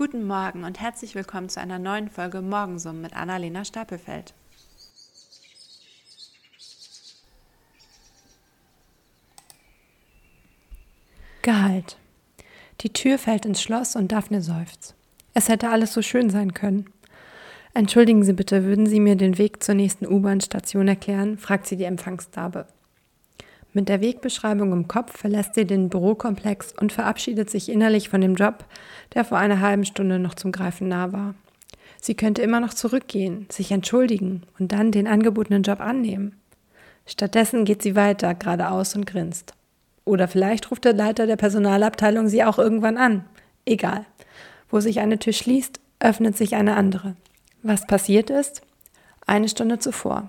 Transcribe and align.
Guten 0.00 0.26
Morgen 0.26 0.64
und 0.64 0.80
herzlich 0.80 1.14
willkommen 1.14 1.50
zu 1.50 1.60
einer 1.60 1.78
neuen 1.78 2.08
Folge 2.08 2.40
Morgensummen 2.40 3.02
mit 3.02 3.14
Annalena 3.14 3.66
Stapelfeld. 3.66 4.32
Gehalt. 11.42 11.98
Die 12.80 12.90
Tür 12.94 13.18
fällt 13.18 13.44
ins 13.44 13.60
Schloss 13.60 13.94
und 13.94 14.10
Daphne 14.10 14.40
seufzt. 14.40 14.94
Es 15.34 15.50
hätte 15.50 15.68
alles 15.68 15.92
so 15.92 16.00
schön 16.00 16.30
sein 16.30 16.54
können. 16.54 16.86
Entschuldigen 17.74 18.24
Sie 18.24 18.32
bitte, 18.32 18.64
würden 18.64 18.86
Sie 18.86 19.00
mir 19.00 19.16
den 19.16 19.36
Weg 19.36 19.62
zur 19.62 19.74
nächsten 19.74 20.06
U-Bahn-Station 20.06 20.88
erklären? 20.88 21.36
fragt 21.36 21.66
sie 21.66 21.76
die 21.76 21.84
Empfangsdame. 21.84 22.66
Mit 23.72 23.88
der 23.88 24.00
Wegbeschreibung 24.00 24.72
im 24.72 24.88
Kopf 24.88 25.16
verlässt 25.16 25.54
sie 25.54 25.64
den 25.64 25.88
Bürokomplex 25.88 26.74
und 26.80 26.92
verabschiedet 26.92 27.50
sich 27.50 27.68
innerlich 27.68 28.08
von 28.08 28.20
dem 28.20 28.34
Job, 28.34 28.64
der 29.14 29.24
vor 29.24 29.38
einer 29.38 29.60
halben 29.60 29.84
Stunde 29.84 30.18
noch 30.18 30.34
zum 30.34 30.50
Greifen 30.50 30.88
nah 30.88 31.12
war. 31.12 31.34
Sie 32.00 32.14
könnte 32.14 32.42
immer 32.42 32.60
noch 32.60 32.74
zurückgehen, 32.74 33.46
sich 33.50 33.70
entschuldigen 33.70 34.42
und 34.58 34.72
dann 34.72 34.90
den 34.90 35.06
angebotenen 35.06 35.62
Job 35.62 35.80
annehmen. 35.80 36.34
Stattdessen 37.06 37.64
geht 37.64 37.82
sie 37.82 37.94
weiter 37.94 38.34
geradeaus 38.34 38.96
und 38.96 39.06
grinst. 39.06 39.52
Oder 40.04 40.26
vielleicht 40.26 40.70
ruft 40.70 40.84
der 40.84 40.94
Leiter 40.94 41.26
der 41.26 41.36
Personalabteilung 41.36 42.28
sie 42.28 42.42
auch 42.42 42.58
irgendwann 42.58 42.96
an. 42.96 43.24
Egal. 43.66 44.04
Wo 44.70 44.80
sich 44.80 44.98
eine 44.98 45.18
Tür 45.18 45.32
schließt, 45.32 45.78
öffnet 46.00 46.36
sich 46.36 46.56
eine 46.56 46.74
andere. 46.74 47.14
Was 47.62 47.86
passiert 47.86 48.30
ist? 48.30 48.62
Eine 49.26 49.48
Stunde 49.48 49.78
zuvor. 49.78 50.28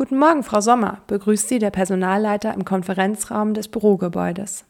Guten 0.00 0.18
Morgen, 0.18 0.42
Frau 0.42 0.62
Sommer, 0.62 1.02
begrüßt 1.08 1.46
sie 1.46 1.58
der 1.58 1.68
Personalleiter 1.68 2.54
im 2.54 2.64
Konferenzraum 2.64 3.52
des 3.52 3.68
Bürogebäudes. 3.68 4.64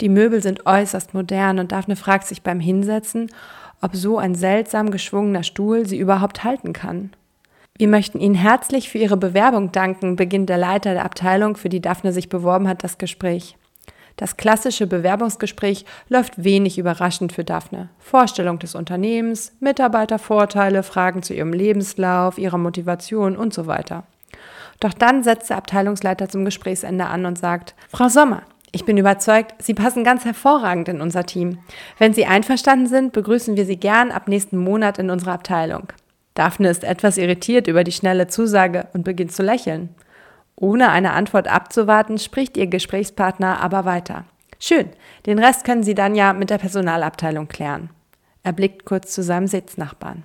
Die 0.00 0.08
Möbel 0.08 0.40
sind 0.40 0.66
äußerst 0.66 1.14
modern 1.14 1.58
und 1.58 1.72
Daphne 1.72 1.96
fragt 1.96 2.28
sich 2.28 2.42
beim 2.42 2.60
Hinsetzen, 2.60 3.32
ob 3.80 3.96
so 3.96 4.18
ein 4.18 4.36
seltsam 4.36 4.92
geschwungener 4.92 5.42
Stuhl 5.42 5.84
sie 5.84 5.98
überhaupt 5.98 6.44
halten 6.44 6.72
kann. 6.72 7.10
Wir 7.76 7.88
möchten 7.88 8.20
Ihnen 8.20 8.36
herzlich 8.36 8.88
für 8.88 8.98
Ihre 8.98 9.16
Bewerbung 9.16 9.72
danken, 9.72 10.14
beginnt 10.14 10.48
der 10.48 10.58
Leiter 10.58 10.92
der 10.92 11.06
Abteilung, 11.06 11.56
für 11.56 11.68
die 11.68 11.80
Daphne 11.80 12.12
sich 12.12 12.28
beworben 12.28 12.68
hat, 12.68 12.84
das 12.84 12.98
Gespräch. 12.98 13.56
Das 14.14 14.36
klassische 14.36 14.86
Bewerbungsgespräch 14.86 15.86
läuft 16.08 16.44
wenig 16.44 16.78
überraschend 16.78 17.32
für 17.32 17.42
Daphne. 17.42 17.88
Vorstellung 17.98 18.60
des 18.60 18.76
Unternehmens, 18.76 19.56
Mitarbeitervorteile, 19.58 20.84
Fragen 20.84 21.24
zu 21.24 21.34
ihrem 21.34 21.52
Lebenslauf, 21.52 22.38
ihrer 22.38 22.58
Motivation 22.58 23.36
und 23.36 23.52
so 23.52 23.66
weiter. 23.66 24.04
Doch 24.82 24.92
dann 24.92 25.22
setzt 25.22 25.48
der 25.48 25.58
Abteilungsleiter 25.58 26.28
zum 26.28 26.44
Gesprächsende 26.44 27.06
an 27.06 27.24
und 27.24 27.38
sagt, 27.38 27.76
Frau 27.88 28.08
Sommer, 28.08 28.42
ich 28.72 28.84
bin 28.84 28.96
überzeugt, 28.96 29.54
Sie 29.62 29.74
passen 29.74 30.02
ganz 30.02 30.24
hervorragend 30.24 30.88
in 30.88 31.00
unser 31.00 31.22
Team. 31.22 31.58
Wenn 31.98 32.12
Sie 32.14 32.26
einverstanden 32.26 32.88
sind, 32.88 33.12
begrüßen 33.12 33.56
wir 33.56 33.64
Sie 33.64 33.76
gern 33.76 34.10
ab 34.10 34.26
nächsten 34.26 34.56
Monat 34.56 34.98
in 34.98 35.10
unserer 35.10 35.34
Abteilung. 35.34 35.92
Daphne 36.34 36.68
ist 36.68 36.82
etwas 36.82 37.16
irritiert 37.16 37.68
über 37.68 37.84
die 37.84 37.92
schnelle 37.92 38.26
Zusage 38.26 38.88
und 38.92 39.04
beginnt 39.04 39.30
zu 39.30 39.44
lächeln. 39.44 39.94
Ohne 40.56 40.90
eine 40.90 41.12
Antwort 41.12 41.46
abzuwarten, 41.46 42.18
spricht 42.18 42.56
ihr 42.56 42.66
Gesprächspartner 42.66 43.60
aber 43.60 43.84
weiter. 43.84 44.24
Schön, 44.58 44.88
den 45.26 45.38
Rest 45.38 45.64
können 45.64 45.84
Sie 45.84 45.94
dann 45.94 46.16
ja 46.16 46.32
mit 46.32 46.50
der 46.50 46.58
Personalabteilung 46.58 47.46
klären. 47.46 47.90
Er 48.42 48.52
blickt 48.52 48.84
kurz 48.84 49.12
zu 49.12 49.22
seinem 49.22 49.46
Sitznachbarn. 49.46 50.24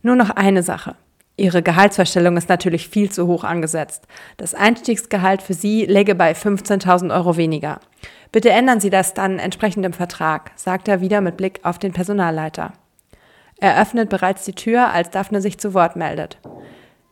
Nur 0.00 0.16
noch 0.16 0.30
eine 0.30 0.62
Sache. 0.62 0.96
Ihre 1.38 1.62
Gehaltsvorstellung 1.62 2.36
ist 2.36 2.48
natürlich 2.48 2.88
viel 2.88 3.12
zu 3.12 3.28
hoch 3.28 3.44
angesetzt. 3.44 4.08
Das 4.38 4.54
Einstiegsgehalt 4.54 5.40
für 5.40 5.54
Sie 5.54 5.86
läge 5.86 6.16
bei 6.16 6.32
15.000 6.32 7.14
Euro 7.14 7.36
weniger. 7.36 7.78
Bitte 8.32 8.50
ändern 8.50 8.80
Sie 8.80 8.90
das 8.90 9.14
dann 9.14 9.38
entsprechend 9.38 9.86
im 9.86 9.92
Vertrag, 9.92 10.50
sagt 10.56 10.88
er 10.88 11.00
wieder 11.00 11.20
mit 11.20 11.36
Blick 11.36 11.60
auf 11.62 11.78
den 11.78 11.92
Personalleiter. 11.92 12.72
Er 13.60 13.80
öffnet 13.80 14.08
bereits 14.08 14.44
die 14.44 14.52
Tür, 14.52 14.92
als 14.92 15.10
Daphne 15.10 15.40
sich 15.40 15.58
zu 15.58 15.74
Wort 15.74 15.94
meldet. 15.94 16.38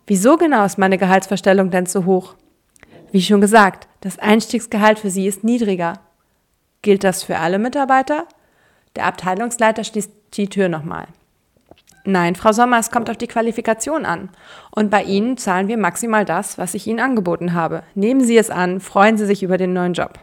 Wieso 0.09 0.37
genau 0.37 0.65
ist 0.65 0.77
meine 0.77 0.99
Gehaltsvorstellung 0.99 1.71
denn 1.71 1.87
zu 1.87 2.05
hoch? 2.05 2.35
Wie 3.13 3.23
schon 3.23 3.41
gesagt, 3.41 3.87
das 4.01 4.19
Einstiegsgehalt 4.19 4.99
für 4.99 5.11
Sie 5.11 5.29
ist 5.29 5.45
niedriger. 5.45 6.01
Gilt 6.83 7.05
das 7.05 7.23
für 7.23 7.39
alle 7.39 7.61
Mitarbeiter? 7.61 8.27
Der 8.97 9.07
Abteilungsleiter 9.07 9.85
schließt 9.85 10.11
die 10.35 10.49
Tür 10.49 10.69
nochmal. 10.69 11.07
Nein, 12.09 12.37
Frau 12.37 12.53
Sommer, 12.53 12.79
es 12.79 12.93
kommt 12.93 13.11
auf 13.11 13.17
die 13.17 13.27
Qualifikation 13.27 14.07
an. 14.07 14.29
Und 14.71 14.91
bei 14.91 15.03
Ihnen 15.03 15.37
zahlen 15.37 15.67
wir 15.67 15.77
maximal 15.77 16.25
das, 16.25 16.57
was 16.57 16.75
ich 16.75 16.87
Ihnen 16.87 17.01
angeboten 17.01 17.53
habe. 17.53 17.83
Nehmen 17.97 18.23
Sie 18.23 18.39
es 18.39 18.49
an, 18.49 18.79
freuen 18.79 19.19
Sie 19.19 19.27
sich 19.27 19.43
über 19.43 19.59
den 19.59 19.73
neuen 19.73 19.93
Job. 19.93 20.21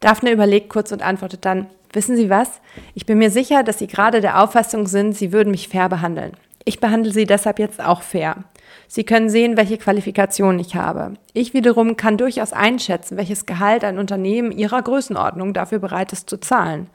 Daphne 0.00 0.32
überlegt 0.32 0.70
kurz 0.70 0.90
und 0.90 1.02
antwortet 1.02 1.44
dann, 1.44 1.68
wissen 1.92 2.16
Sie 2.16 2.30
was? 2.30 2.60
Ich 2.94 3.06
bin 3.06 3.18
mir 3.18 3.30
sicher, 3.30 3.62
dass 3.62 3.78
Sie 3.78 3.86
gerade 3.86 4.20
der 4.20 4.42
Auffassung 4.42 4.88
sind, 4.88 5.16
Sie 5.16 5.32
würden 5.32 5.52
mich 5.52 5.68
fair 5.68 5.88
behandeln. 5.88 6.32
Ich 6.64 6.80
behandle 6.80 7.12
Sie 7.12 7.26
deshalb 7.26 7.60
jetzt 7.60 7.80
auch 7.80 8.02
fair. 8.02 8.44
Sie 8.88 9.04
können 9.04 9.30
sehen, 9.30 9.56
welche 9.56 9.78
Qualifikationen 9.78 10.58
ich 10.58 10.74
habe. 10.74 11.14
Ich 11.32 11.54
wiederum 11.54 11.96
kann 11.96 12.18
durchaus 12.18 12.52
einschätzen, 12.52 13.16
welches 13.16 13.46
Gehalt 13.46 13.84
ein 13.84 13.98
Unternehmen 13.98 14.50
Ihrer 14.50 14.82
Größenordnung 14.82 15.54
dafür 15.54 15.78
bereit 15.78 16.12
ist 16.12 16.28
zu 16.28 16.40
zahlen. 16.40 16.90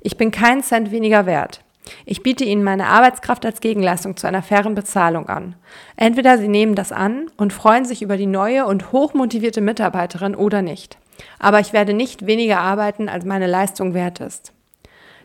Ich 0.00 0.18
bin 0.18 0.30
keinen 0.30 0.62
Cent 0.62 0.90
weniger 0.90 1.24
wert. 1.24 1.62
Ich 2.04 2.22
biete 2.22 2.44
Ihnen 2.44 2.64
meine 2.64 2.86
Arbeitskraft 2.86 3.44
als 3.46 3.60
Gegenleistung 3.60 4.16
zu 4.16 4.26
einer 4.26 4.42
fairen 4.42 4.74
Bezahlung 4.74 5.28
an. 5.28 5.54
Entweder 5.96 6.38
Sie 6.38 6.48
nehmen 6.48 6.74
das 6.74 6.92
an 6.92 7.30
und 7.36 7.52
freuen 7.52 7.84
sich 7.84 8.02
über 8.02 8.16
die 8.16 8.26
neue 8.26 8.66
und 8.66 8.92
hochmotivierte 8.92 9.60
Mitarbeiterin 9.60 10.34
oder 10.34 10.62
nicht. 10.62 10.98
Aber 11.38 11.60
ich 11.60 11.72
werde 11.72 11.94
nicht 11.94 12.26
weniger 12.26 12.60
arbeiten, 12.60 13.08
als 13.08 13.24
meine 13.24 13.46
Leistung 13.46 13.94
wert 13.94 14.20
ist. 14.20 14.52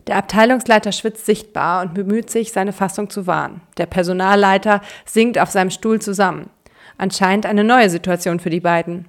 Der 0.07 0.17
Abteilungsleiter 0.17 0.91
schwitzt 0.91 1.25
sichtbar 1.25 1.83
und 1.83 1.93
bemüht 1.93 2.29
sich, 2.29 2.51
seine 2.51 2.73
Fassung 2.73 3.09
zu 3.09 3.27
wahren. 3.27 3.61
Der 3.77 3.85
Personalleiter 3.85 4.81
sinkt 5.05 5.37
auf 5.37 5.51
seinem 5.51 5.69
Stuhl 5.69 6.01
zusammen. 6.01 6.49
Anscheinend 6.97 7.45
eine 7.45 7.63
neue 7.63 7.89
Situation 7.89 8.39
für 8.39 8.49
die 8.49 8.59
beiden. 8.59 9.07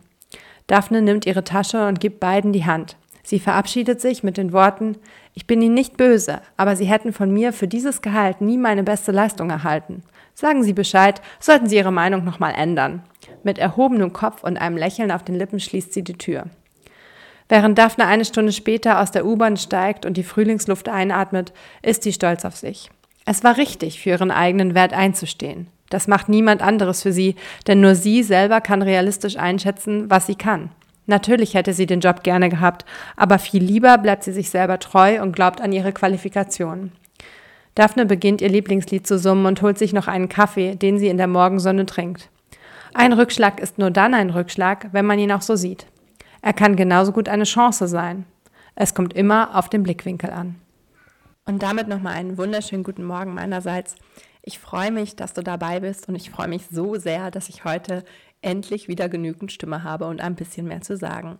Daphne 0.66 1.02
nimmt 1.02 1.26
ihre 1.26 1.44
Tasche 1.44 1.86
und 1.86 2.00
gibt 2.00 2.20
beiden 2.20 2.52
die 2.52 2.64
Hand. 2.64 2.96
Sie 3.22 3.38
verabschiedet 3.38 4.00
sich 4.00 4.22
mit 4.22 4.36
den 4.36 4.52
Worten, 4.52 4.96
ich 5.34 5.46
bin 5.46 5.62
Ihnen 5.62 5.74
nicht 5.74 5.96
böse, 5.96 6.40
aber 6.56 6.76
Sie 6.76 6.84
hätten 6.84 7.12
von 7.12 7.32
mir 7.32 7.52
für 7.52 7.68
dieses 7.68 8.02
Gehalt 8.02 8.40
nie 8.40 8.58
meine 8.58 8.82
beste 8.82 9.12
Leistung 9.12 9.50
erhalten. 9.50 10.02
Sagen 10.34 10.62
Sie 10.62 10.72
Bescheid, 10.72 11.22
sollten 11.40 11.68
Sie 11.68 11.76
Ihre 11.76 11.92
Meinung 11.92 12.24
nochmal 12.24 12.54
ändern. 12.56 13.02
Mit 13.42 13.58
erhobenem 13.58 14.12
Kopf 14.12 14.44
und 14.44 14.56
einem 14.56 14.76
Lächeln 14.76 15.10
auf 15.10 15.24
den 15.24 15.34
Lippen 15.34 15.60
schließt 15.60 15.92
sie 15.92 16.02
die 16.02 16.18
Tür. 16.18 16.46
Während 17.48 17.78
Daphne 17.78 18.06
eine 18.06 18.24
Stunde 18.24 18.52
später 18.52 19.00
aus 19.00 19.10
der 19.10 19.26
U-Bahn 19.26 19.56
steigt 19.56 20.06
und 20.06 20.16
die 20.16 20.22
Frühlingsluft 20.22 20.88
einatmet, 20.88 21.52
ist 21.82 22.02
sie 22.02 22.12
stolz 22.12 22.44
auf 22.44 22.56
sich. 22.56 22.90
Es 23.24 23.44
war 23.44 23.56
richtig, 23.56 24.00
für 24.00 24.10
ihren 24.10 24.30
eigenen 24.30 24.74
Wert 24.74 24.92
einzustehen. 24.92 25.68
Das 25.90 26.08
macht 26.08 26.28
niemand 26.28 26.62
anderes 26.62 27.02
für 27.02 27.12
sie, 27.12 27.36
denn 27.66 27.80
nur 27.80 27.94
sie 27.94 28.22
selber 28.22 28.60
kann 28.60 28.80
realistisch 28.80 29.36
einschätzen, 29.36 30.08
was 30.08 30.26
sie 30.26 30.34
kann. 30.34 30.70
Natürlich 31.12 31.52
hätte 31.52 31.74
sie 31.74 31.84
den 31.84 32.00
Job 32.00 32.22
gerne 32.22 32.48
gehabt, 32.48 32.86
aber 33.16 33.38
viel 33.38 33.62
lieber 33.62 33.98
bleibt 33.98 34.24
sie 34.24 34.32
sich 34.32 34.48
selber 34.48 34.78
treu 34.78 35.20
und 35.20 35.36
glaubt 35.36 35.60
an 35.60 35.70
ihre 35.70 35.92
Qualifikationen. 35.92 36.92
Daphne 37.74 38.06
beginnt 38.06 38.40
ihr 38.40 38.48
Lieblingslied 38.48 39.06
zu 39.06 39.18
summen 39.18 39.44
und 39.44 39.60
holt 39.60 39.76
sich 39.76 39.92
noch 39.92 40.08
einen 40.08 40.30
Kaffee, 40.30 40.74
den 40.74 40.98
sie 40.98 41.08
in 41.08 41.18
der 41.18 41.26
Morgensonne 41.26 41.84
trinkt. 41.84 42.30
Ein 42.94 43.12
Rückschlag 43.12 43.60
ist 43.60 43.76
nur 43.76 43.90
dann 43.90 44.14
ein 44.14 44.30
Rückschlag, 44.30 44.88
wenn 44.92 45.04
man 45.04 45.18
ihn 45.18 45.32
auch 45.32 45.42
so 45.42 45.54
sieht. 45.54 45.84
Er 46.40 46.54
kann 46.54 46.76
genauso 46.76 47.12
gut 47.12 47.28
eine 47.28 47.44
Chance 47.44 47.88
sein. 47.88 48.24
Es 48.74 48.94
kommt 48.94 49.12
immer 49.12 49.54
auf 49.54 49.68
den 49.68 49.82
Blickwinkel 49.82 50.30
an. 50.30 50.54
Und 51.44 51.62
damit 51.62 51.88
nochmal 51.88 52.14
einen 52.14 52.38
wunderschönen 52.38 52.84
guten 52.84 53.04
Morgen 53.04 53.34
meinerseits. 53.34 53.96
Ich 54.40 54.58
freue 54.58 54.90
mich, 54.90 55.14
dass 55.14 55.34
du 55.34 55.42
dabei 55.42 55.80
bist 55.80 56.08
und 56.08 56.14
ich 56.14 56.30
freue 56.30 56.48
mich 56.48 56.68
so 56.70 56.94
sehr, 56.94 57.30
dass 57.30 57.50
ich 57.50 57.66
heute 57.66 58.02
endlich 58.42 58.88
wieder 58.88 59.08
genügend 59.08 59.52
Stimme 59.52 59.82
habe 59.82 60.06
und 60.06 60.20
ein 60.20 60.34
bisschen 60.34 60.66
mehr 60.66 60.82
zu 60.82 60.96
sagen. 60.96 61.38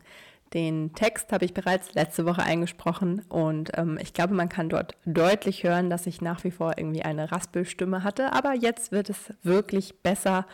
Den 0.55 0.93
Text 0.95 1.33
habe 1.33 1.47
ich 1.47 1.55
bereits 1.55 1.95
letzte 1.95 2.27
Woche 2.27 2.43
eingesprochen 2.43 3.23
und 3.29 3.71
ähm, 3.75 3.99
ich 4.01 4.13
glaube, 4.13 4.35
man 4.35 4.51
kann 4.51 4.69
dort 4.69 4.97
deutlich 5.07 5.65
hören, 5.65 5.89
dass 5.89 6.07
ich 6.07 6.21
nach 6.21 6.45
wie 6.45 6.51
vor 6.51 6.75
irgendwie 6.77 7.03
eine 7.03 7.33
Raspelstimme 7.33 8.05
hatte, 8.05 8.33
aber 8.35 8.55
jetzt 8.55 8.93
wird 8.93 9.09
es 9.09 9.33
wirklich 9.43 10.03
besser 10.03 10.47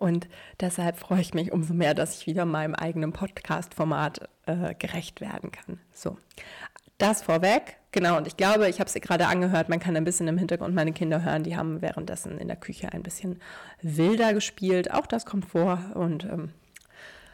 und 0.00 0.28
deshalb 0.60 0.98
freue 0.98 1.20
ich 1.20 1.34
mich 1.34 1.52
umso 1.52 1.74
mehr, 1.74 1.94
dass 1.94 2.16
ich 2.16 2.26
wieder 2.26 2.46
meinem 2.46 2.74
eigenen 2.74 3.12
Podcast-Format 3.12 4.28
äh, 4.46 4.74
gerecht 4.74 5.20
werden 5.20 5.52
kann. 5.52 5.78
So, 5.92 6.16
das 7.02 7.22
vorweg. 7.22 7.76
Genau, 7.92 8.16
und 8.16 8.26
ich 8.26 8.36
glaube, 8.36 8.68
ich 8.68 8.78
habe 8.78 8.88
es 8.88 8.94
gerade 8.94 9.26
angehört, 9.26 9.68
man 9.68 9.80
kann 9.80 9.96
ein 9.96 10.04
bisschen 10.04 10.28
im 10.28 10.38
Hintergrund 10.38 10.74
meine 10.74 10.92
Kinder 10.92 11.24
hören, 11.24 11.42
die 11.42 11.56
haben 11.56 11.82
währenddessen 11.82 12.38
in 12.38 12.46
der 12.46 12.56
Küche 12.56 12.92
ein 12.92 13.02
bisschen 13.02 13.40
wilder 13.82 14.32
gespielt. 14.32 14.92
Auch 14.92 15.06
das 15.06 15.26
kommt 15.26 15.46
vor 15.46 15.80
und 15.94 16.24
ähm, 16.24 16.50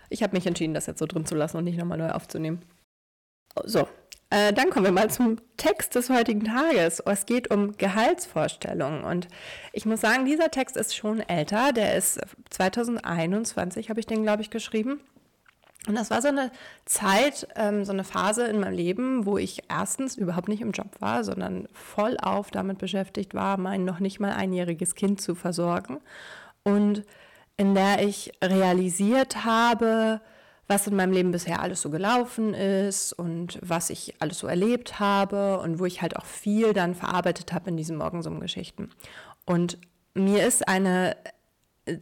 ich 0.08 0.22
habe 0.22 0.34
mich 0.34 0.46
entschieden, 0.46 0.72
das 0.72 0.86
jetzt 0.86 0.98
so 0.98 1.06
drin 1.06 1.26
zu 1.26 1.34
lassen 1.34 1.58
und 1.58 1.64
nicht 1.64 1.78
nochmal 1.78 1.98
neu 1.98 2.10
aufzunehmen. 2.10 2.62
So, 3.64 3.86
äh, 4.30 4.52
dann 4.52 4.70
kommen 4.70 4.86
wir 4.86 4.92
mal 4.92 5.10
zum 5.10 5.38
Text 5.56 5.94
des 5.94 6.10
heutigen 6.10 6.44
Tages. 6.44 7.00
Es 7.00 7.26
geht 7.26 7.50
um 7.50 7.76
Gehaltsvorstellungen 7.76 9.04
und 9.04 9.28
ich 9.72 9.86
muss 9.86 10.00
sagen, 10.00 10.24
dieser 10.24 10.50
Text 10.50 10.76
ist 10.76 10.96
schon 10.96 11.20
älter, 11.20 11.72
der 11.72 11.96
ist 11.96 12.20
2021, 12.50 13.88
habe 13.88 14.00
ich 14.00 14.06
den, 14.06 14.22
glaube 14.22 14.42
ich, 14.42 14.50
geschrieben. 14.50 15.00
Und 15.86 15.94
das 15.94 16.10
war 16.10 16.20
so 16.20 16.28
eine 16.28 16.50
Zeit, 16.84 17.46
ähm, 17.54 17.84
so 17.84 17.92
eine 17.92 18.04
Phase 18.04 18.46
in 18.46 18.60
meinem 18.60 18.74
Leben, 18.74 19.24
wo 19.24 19.38
ich 19.38 19.62
erstens 19.68 20.16
überhaupt 20.16 20.48
nicht 20.48 20.60
im 20.60 20.72
Job 20.72 21.00
war, 21.00 21.22
sondern 21.22 21.68
voll 21.72 22.16
auf 22.20 22.50
damit 22.50 22.78
beschäftigt 22.78 23.34
war, 23.34 23.56
mein 23.56 23.84
noch 23.84 24.00
nicht 24.00 24.18
mal 24.18 24.32
einjähriges 24.32 24.94
Kind 24.94 25.20
zu 25.20 25.34
versorgen. 25.34 25.98
Und 26.64 27.04
in 27.56 27.74
der 27.74 28.02
ich 28.02 28.32
realisiert 28.42 29.44
habe, 29.44 30.20
was 30.68 30.86
in 30.88 30.96
meinem 30.96 31.12
Leben 31.12 31.30
bisher 31.30 31.60
alles 31.60 31.80
so 31.80 31.90
gelaufen 31.90 32.52
ist 32.52 33.12
und 33.12 33.58
was 33.62 33.90
ich 33.90 34.14
alles 34.18 34.40
so 34.40 34.48
erlebt 34.48 34.98
habe 34.98 35.60
und 35.60 35.78
wo 35.78 35.84
ich 35.86 36.02
halt 36.02 36.16
auch 36.16 36.24
viel 36.24 36.72
dann 36.72 36.94
verarbeitet 36.94 37.52
habe 37.52 37.70
in 37.70 37.76
diesen 37.76 37.96
Morgensum-Geschichten. 37.96 38.90
Und 39.44 39.78
mir 40.14 40.44
ist 40.44 40.66
eine 40.66 41.16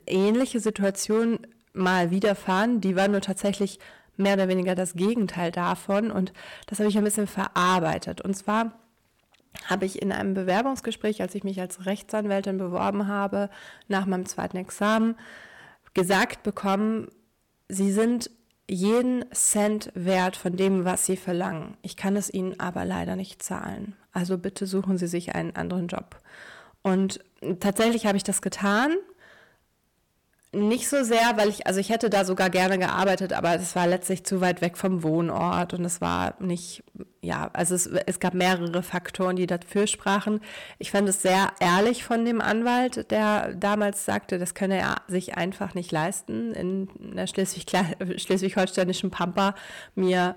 ähnliche 0.07 0.61
Situation 0.61 1.47
mal 1.75 2.11
widerfahren. 2.11 2.81
Die 2.81 2.97
war 2.97 3.09
nur 3.09 3.21
tatsächlich 3.21 3.79
mehr 4.17 4.35
oder 4.35 4.49
weniger 4.49 4.75
das 4.75 4.95
Gegenteil 4.95 5.51
davon 5.51 6.11
und 6.11 6.33
das 6.67 6.79
habe 6.79 6.89
ich 6.89 6.97
ein 6.97 7.05
bisschen 7.05 7.27
verarbeitet. 7.27 8.21
Und 8.21 8.35
zwar 8.35 8.73
habe 9.67 9.85
ich 9.85 10.01
in 10.03 10.13
einem 10.13 10.35
Bewerbungsgespräch, 10.35 11.21
als 11.21 11.35
ich 11.35 11.45
mich 11.45 11.61
als 11.61 11.87
Rechtsanwältin 11.87 12.59
beworben 12.59 13.07
habe, 13.07 13.51
nach 13.89 14.07
meinem 14.07 14.27
zweiten 14.27 14.57
Examen, 14.57 15.17
gesagt 15.95 16.43
bekommen, 16.43 17.09
Sie 17.69 17.93
sind 17.93 18.31
jeden 18.69 19.25
Cent 19.33 19.91
wert 19.95 20.37
von 20.37 20.57
dem, 20.57 20.85
was 20.85 21.07
Sie 21.07 21.17
verlangen. 21.17 21.77
Ich 21.83 21.97
kann 21.97 22.17
es 22.17 22.33
Ihnen 22.33 22.59
aber 22.61 22.85
leider 22.85 23.17
nicht 23.17 23.43
zahlen. 23.43 23.95
Also 24.13 24.39
bitte 24.39 24.67
suchen 24.67 24.99
Sie 24.99 25.07
sich 25.07 25.35
einen 25.35 25.57
anderen 25.57 25.89
Job. 25.89 26.17
Und 26.83 27.21
tatsächlich 27.61 28.07
habe 28.07 28.17
ich 28.17 28.25
das 28.25 28.43
getan 28.43 28.97
nicht 30.55 30.89
so 30.89 31.03
sehr, 31.05 31.37
weil 31.37 31.49
ich, 31.49 31.67
also 31.67 31.81
ich 31.81 31.91
hätte 31.91 32.11
da 32.11 32.25
sogar 32.25 32.51
gerne 32.51 32.79
gearbeitet, 32.79 33.33
aber 33.33 33.55
es 33.55 33.75
war 33.77 33.87
letztlich 33.87 34.25
zu 34.25 34.41
weit 34.41 34.61
weg 34.61 34.77
vom 34.77 35.03
Wohnort 35.03 35.75
und 35.75 35.85
es 35.85 36.01
war 36.01 36.35
nicht, 36.41 36.83
ja, 37.21 37.51
also 37.53 37.75
es, 37.75 37.87
es 37.87 38.21
gab 38.21 38.35
mehrere 38.35 38.83
Faktoren, 38.83 39.37
die 39.37 39.47
dafür 39.47 39.87
sprachen. 39.87 40.41
Ich 40.79 40.91
fand 40.91 41.09
es 41.09 41.23
sehr 41.23 41.53
ehrlich 41.61 42.05
von 42.05 42.25
dem 42.25 42.41
Anwalt, 42.41 43.11
der 43.11 43.55
damals 43.55 44.05
sagte, 44.05 44.39
das 44.39 44.55
könne 44.55 44.79
er 44.79 44.97
sich 45.09 45.37
einfach 45.37 45.75
nicht 45.75 45.93
leisten, 45.93 46.53
in 46.53 46.89
der 47.15 47.27
schleswig-holsteinischen 47.27 49.11
Pampa 49.11 49.55
mir 49.95 50.37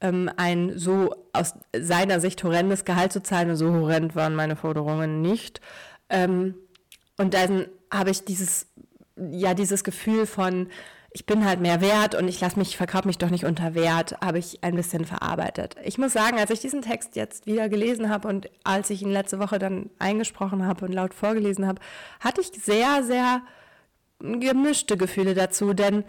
ähm, 0.00 0.30
ein 0.36 0.78
so 0.78 1.14
aus 1.32 1.54
seiner 1.76 2.20
Sicht 2.20 2.42
horrendes 2.44 2.84
Gehalt 2.84 3.12
zu 3.12 3.22
zahlen 3.22 3.50
und 3.50 3.56
so 3.56 3.72
horrend 3.72 4.14
waren 4.14 4.34
meine 4.34 4.56
Forderungen 4.56 5.22
nicht. 5.22 5.60
Ähm, 6.08 6.54
und 7.18 7.34
dann 7.34 7.66
habe 7.90 8.10
ich 8.10 8.24
dieses 8.24 8.66
ja 9.16 9.54
dieses 9.54 9.84
Gefühl 9.84 10.26
von, 10.26 10.68
ich 11.10 11.24
bin 11.24 11.46
halt 11.46 11.60
mehr 11.60 11.80
wert 11.80 12.14
und 12.14 12.28
ich 12.28 12.40
lasse 12.40 12.58
mich, 12.58 12.76
verkaufe 12.76 13.08
mich 13.08 13.16
doch 13.16 13.30
nicht 13.30 13.44
unter 13.44 13.74
Wert, 13.74 14.16
habe 14.20 14.38
ich 14.38 14.62
ein 14.62 14.76
bisschen 14.76 15.06
verarbeitet. 15.06 15.74
Ich 15.82 15.96
muss 15.96 16.12
sagen, 16.12 16.38
als 16.38 16.50
ich 16.50 16.60
diesen 16.60 16.82
Text 16.82 17.16
jetzt 17.16 17.46
wieder 17.46 17.68
gelesen 17.70 18.10
habe 18.10 18.28
und 18.28 18.50
als 18.64 18.90
ich 18.90 19.00
ihn 19.00 19.10
letzte 19.10 19.38
Woche 19.38 19.58
dann 19.58 19.88
eingesprochen 19.98 20.66
habe 20.66 20.84
und 20.84 20.92
laut 20.92 21.14
vorgelesen 21.14 21.66
habe, 21.66 21.80
hatte 22.20 22.42
ich 22.42 22.48
sehr, 22.48 23.02
sehr 23.02 23.40
gemischte 24.18 24.96
Gefühle 24.96 25.34
dazu, 25.34 25.72
denn 25.72 26.04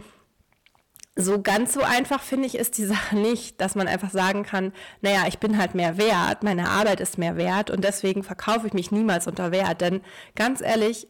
so 1.15 1.42
ganz 1.42 1.74
so 1.74 1.81
einfach 1.81 2.21
finde 2.21 2.45
ich 2.45 2.56
ist 2.56 2.77
die 2.77 2.86
Sache 2.86 3.15
nicht, 3.15 3.59
dass 3.59 3.75
man 3.75 3.88
einfach 3.88 4.12
sagen 4.12 4.44
kann, 4.44 4.71
naja, 5.01 5.24
ich 5.27 5.39
bin 5.39 5.57
halt 5.57 5.74
mehr 5.74 5.98
wert, 5.98 6.44
meine 6.44 6.69
Arbeit 6.69 7.00
ist 7.00 7.18
mehr 7.18 7.38
wert 7.38 7.71
und 7.71 7.83
deswegen 7.83 8.24
verkaufe 8.24 8.68
ich 8.68 8.74
mich 8.74 8.92
niemals 8.92 9.25
unter 9.25 9.51
Wert. 9.51 9.81
Denn 9.81 10.01
ganz 10.36 10.62
ehrlich, 10.62 11.07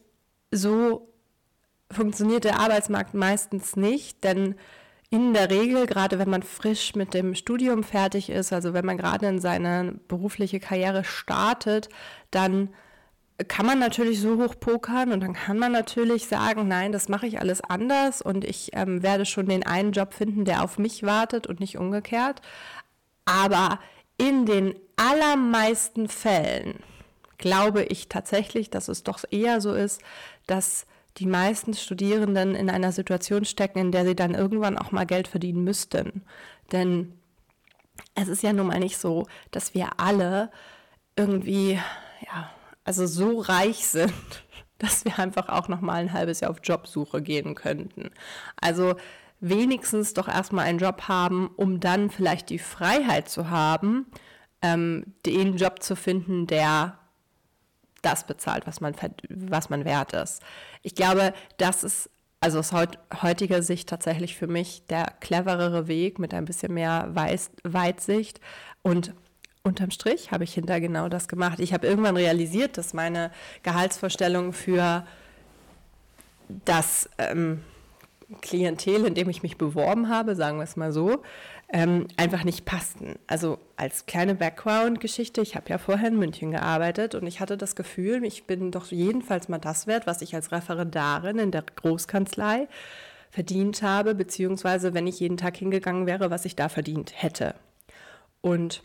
so 0.50 1.12
funktioniert 1.90 2.44
der 2.44 2.60
Arbeitsmarkt 2.60 3.14
meistens 3.14 3.76
nicht, 3.76 4.22
denn 4.24 4.54
in 5.10 5.32
der 5.32 5.50
Regel, 5.50 5.86
gerade 5.86 6.18
wenn 6.18 6.28
man 6.28 6.42
frisch 6.42 6.94
mit 6.94 7.14
dem 7.14 7.34
Studium 7.34 7.82
fertig 7.82 8.28
ist, 8.28 8.52
also 8.52 8.74
wenn 8.74 8.84
man 8.84 8.98
gerade 8.98 9.26
in 9.26 9.40
seine 9.40 9.94
berufliche 10.06 10.60
Karriere 10.60 11.02
startet, 11.02 11.88
dann 12.30 12.68
kann 13.46 13.64
man 13.64 13.78
natürlich 13.78 14.20
so 14.20 14.42
hoch 14.42 14.56
pokern 14.58 15.12
und 15.12 15.20
dann 15.20 15.32
kann 15.32 15.58
man 15.58 15.70
natürlich 15.70 16.26
sagen, 16.26 16.66
nein, 16.66 16.90
das 16.90 17.08
mache 17.08 17.26
ich 17.26 17.40
alles 17.40 17.62
anders 17.62 18.20
und 18.20 18.44
ich 18.44 18.70
ähm, 18.72 19.02
werde 19.02 19.24
schon 19.24 19.46
den 19.46 19.64
einen 19.64 19.92
Job 19.92 20.12
finden, 20.12 20.44
der 20.44 20.64
auf 20.64 20.76
mich 20.76 21.04
wartet 21.04 21.46
und 21.46 21.60
nicht 21.60 21.78
umgekehrt. 21.78 22.42
Aber 23.24 23.78
in 24.16 24.44
den 24.44 24.74
allermeisten 24.96 26.08
Fällen 26.08 26.80
glaube 27.38 27.84
ich 27.84 28.08
tatsächlich, 28.08 28.70
dass 28.70 28.88
es 28.88 29.04
doch 29.04 29.22
eher 29.30 29.60
so 29.60 29.72
ist, 29.72 30.02
dass 30.48 30.86
die 31.18 31.26
meisten 31.26 31.74
Studierenden 31.74 32.54
in 32.54 32.70
einer 32.70 32.92
Situation 32.92 33.44
stecken, 33.44 33.78
in 33.78 33.92
der 33.92 34.04
sie 34.04 34.16
dann 34.16 34.34
irgendwann 34.34 34.78
auch 34.78 34.92
mal 34.92 35.06
Geld 35.06 35.28
verdienen 35.28 35.64
müssten. 35.64 36.22
Denn 36.72 37.12
es 38.14 38.28
ist 38.28 38.42
ja 38.42 38.52
nun 38.52 38.68
mal 38.68 38.78
nicht 38.78 38.98
so, 38.98 39.26
dass 39.50 39.74
wir 39.74 39.98
alle 39.98 40.50
irgendwie, 41.16 41.72
ja, 42.26 42.50
also 42.84 43.06
so 43.06 43.40
reich 43.40 43.86
sind, 43.86 44.12
dass 44.78 45.04
wir 45.04 45.18
einfach 45.18 45.48
auch 45.48 45.68
noch 45.68 45.80
mal 45.80 45.94
ein 45.94 46.12
halbes 46.12 46.40
Jahr 46.40 46.50
auf 46.50 46.60
Jobsuche 46.62 47.20
gehen 47.20 47.54
könnten. 47.54 48.10
Also 48.60 48.94
wenigstens 49.40 50.14
doch 50.14 50.28
erstmal 50.28 50.66
einen 50.66 50.78
Job 50.78 51.02
haben, 51.08 51.48
um 51.56 51.80
dann 51.80 52.10
vielleicht 52.10 52.50
die 52.50 52.58
Freiheit 52.58 53.28
zu 53.28 53.50
haben, 53.50 54.06
ähm, 54.62 55.14
den 55.26 55.56
Job 55.56 55.82
zu 55.82 55.96
finden, 55.96 56.46
der 56.46 56.97
das 58.02 58.26
bezahlt, 58.26 58.66
was 58.66 58.80
man, 58.80 58.94
was 59.28 59.70
man 59.70 59.84
wert 59.84 60.12
ist. 60.12 60.42
Ich 60.82 60.94
glaube, 60.94 61.32
das 61.56 61.84
ist 61.84 62.10
also 62.40 62.60
aus 62.60 62.72
heutiger 62.72 63.62
Sicht 63.62 63.88
tatsächlich 63.88 64.36
für 64.36 64.46
mich 64.46 64.84
der 64.88 65.06
cleverere 65.20 65.88
Weg 65.88 66.18
mit 66.18 66.32
ein 66.32 66.44
bisschen 66.44 66.72
mehr 66.74 67.08
Weiß 67.12 67.50
Weitsicht. 67.64 68.40
Und 68.82 69.12
unterm 69.64 69.90
Strich 69.90 70.30
habe 70.30 70.44
ich 70.44 70.54
hinter 70.54 70.80
genau 70.80 71.08
das 71.08 71.28
gemacht. 71.28 71.58
Ich 71.58 71.72
habe 71.72 71.86
irgendwann 71.86 72.16
realisiert, 72.16 72.78
dass 72.78 72.94
meine 72.94 73.32
Gehaltsvorstellungen 73.64 74.52
für 74.52 75.04
das 76.64 77.10
ähm, 77.18 77.62
Klientel, 78.40 79.04
in 79.04 79.14
dem 79.14 79.28
ich 79.28 79.42
mich 79.42 79.56
beworben 79.56 80.08
habe, 80.08 80.36
sagen 80.36 80.58
wir 80.58 80.64
es 80.64 80.76
mal 80.76 80.92
so, 80.92 81.22
ähm, 81.70 82.08
einfach 82.16 82.44
nicht 82.44 82.64
passten. 82.64 83.16
Also 83.26 83.58
als 83.76 84.06
kleine 84.06 84.34
Background-Geschichte, 84.34 85.42
ich 85.42 85.54
habe 85.54 85.68
ja 85.68 85.78
vorher 85.78 86.08
in 86.08 86.18
München 86.18 86.50
gearbeitet 86.50 87.14
und 87.14 87.26
ich 87.26 87.40
hatte 87.40 87.56
das 87.56 87.76
Gefühl, 87.76 88.24
ich 88.24 88.44
bin 88.44 88.70
doch 88.70 88.86
jedenfalls 88.86 89.48
mal 89.48 89.58
das 89.58 89.86
wert, 89.86 90.06
was 90.06 90.22
ich 90.22 90.34
als 90.34 90.50
Referendarin 90.50 91.38
in 91.38 91.50
der 91.50 91.62
Großkanzlei 91.62 92.68
verdient 93.30 93.82
habe, 93.82 94.14
beziehungsweise 94.14 94.94
wenn 94.94 95.06
ich 95.06 95.20
jeden 95.20 95.36
Tag 95.36 95.58
hingegangen 95.58 96.06
wäre, 96.06 96.30
was 96.30 96.46
ich 96.46 96.56
da 96.56 96.70
verdient 96.70 97.12
hätte. 97.14 97.54
Und 98.40 98.82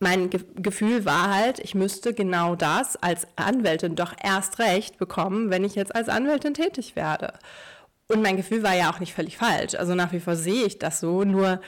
mein 0.00 0.28
Ge 0.28 0.40
Gefühl 0.56 1.04
war 1.04 1.34
halt, 1.34 1.58
ich 1.60 1.74
müsste 1.74 2.12
genau 2.12 2.56
das 2.56 2.96
als 2.96 3.26
Anwältin 3.36 3.94
doch 3.94 4.14
erst 4.22 4.58
recht 4.58 4.98
bekommen, 4.98 5.50
wenn 5.50 5.64
ich 5.64 5.74
jetzt 5.74 5.94
als 5.94 6.08
Anwältin 6.08 6.54
tätig 6.54 6.96
werde. 6.96 7.34
Und 8.10 8.22
mein 8.22 8.36
Gefühl 8.36 8.62
war 8.64 8.74
ja 8.74 8.90
auch 8.90 8.98
nicht 8.98 9.14
völlig 9.14 9.36
falsch. 9.36 9.76
Also 9.76 9.94
nach 9.94 10.12
wie 10.12 10.20
vor 10.20 10.34
sehe 10.34 10.66
ich 10.66 10.78
das 10.78 10.98
so. 10.98 11.22
Nur 11.22 11.60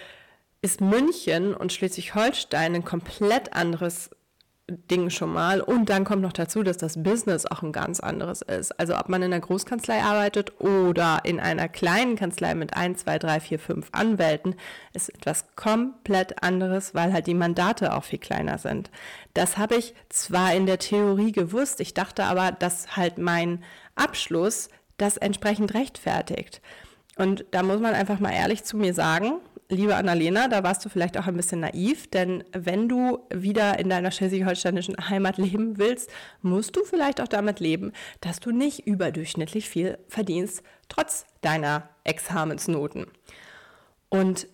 ist 0.60 0.80
München 0.80 1.54
und 1.54 1.72
Schleswig-Holstein 1.72 2.74
ein 2.74 2.84
komplett 2.84 3.52
anderes 3.52 4.10
Ding 4.68 5.10
schon 5.10 5.32
mal. 5.32 5.60
Und 5.60 5.88
dann 5.88 6.04
kommt 6.04 6.22
noch 6.22 6.32
dazu, 6.32 6.64
dass 6.64 6.78
das 6.78 7.02
Business 7.02 7.46
auch 7.46 7.62
ein 7.62 7.72
ganz 7.72 8.00
anderes 8.00 8.42
ist. 8.42 8.78
Also 8.80 8.96
ob 8.96 9.08
man 9.08 9.22
in 9.22 9.32
einer 9.32 9.40
Großkanzlei 9.40 10.02
arbeitet 10.02 10.60
oder 10.60 11.20
in 11.24 11.38
einer 11.38 11.68
kleinen 11.68 12.16
Kanzlei 12.16 12.54
mit 12.54 12.76
ein, 12.76 12.96
zwei, 12.96 13.18
drei, 13.18 13.38
vier, 13.38 13.60
fünf 13.60 13.88
Anwälten, 13.92 14.56
ist 14.94 15.10
etwas 15.10 15.46
komplett 15.54 16.42
anderes, 16.42 16.94
weil 16.94 17.12
halt 17.12 17.26
die 17.28 17.34
Mandate 17.34 17.94
auch 17.94 18.04
viel 18.04 18.18
kleiner 18.18 18.58
sind. 18.58 18.90
Das 19.34 19.58
habe 19.58 19.76
ich 19.76 19.94
zwar 20.08 20.54
in 20.54 20.66
der 20.66 20.78
Theorie 20.78 21.32
gewusst, 21.32 21.80
ich 21.80 21.94
dachte 21.94 22.24
aber, 22.24 22.50
dass 22.52 22.96
halt 22.96 23.18
mein 23.18 23.62
Abschluss 23.94 24.68
das 25.02 25.16
entsprechend 25.16 25.74
rechtfertigt. 25.74 26.62
Und 27.16 27.44
da 27.50 27.62
muss 27.62 27.80
man 27.80 27.94
einfach 27.94 28.20
mal 28.20 28.32
ehrlich 28.32 28.64
zu 28.64 28.76
mir 28.76 28.94
sagen, 28.94 29.40
liebe 29.68 29.96
Annalena, 29.96 30.48
da 30.48 30.62
warst 30.62 30.84
du 30.84 30.88
vielleicht 30.88 31.18
auch 31.18 31.26
ein 31.26 31.36
bisschen 31.36 31.60
naiv, 31.60 32.08
denn 32.08 32.44
wenn 32.52 32.88
du 32.88 33.18
wieder 33.30 33.78
in 33.78 33.88
deiner 33.88 34.10
schleswig-holsteinischen 34.10 34.96
Heimat 35.08 35.38
leben 35.38 35.78
willst, 35.78 36.10
musst 36.40 36.76
du 36.76 36.84
vielleicht 36.84 37.20
auch 37.20 37.28
damit 37.28 37.60
leben, 37.60 37.92
dass 38.20 38.40
du 38.40 38.50
nicht 38.50 38.86
überdurchschnittlich 38.86 39.68
viel 39.68 39.98
verdienst, 40.08 40.62
trotz 40.88 41.26
deiner 41.40 41.88
Examensnoten. 42.04 43.06
Und 44.08 44.46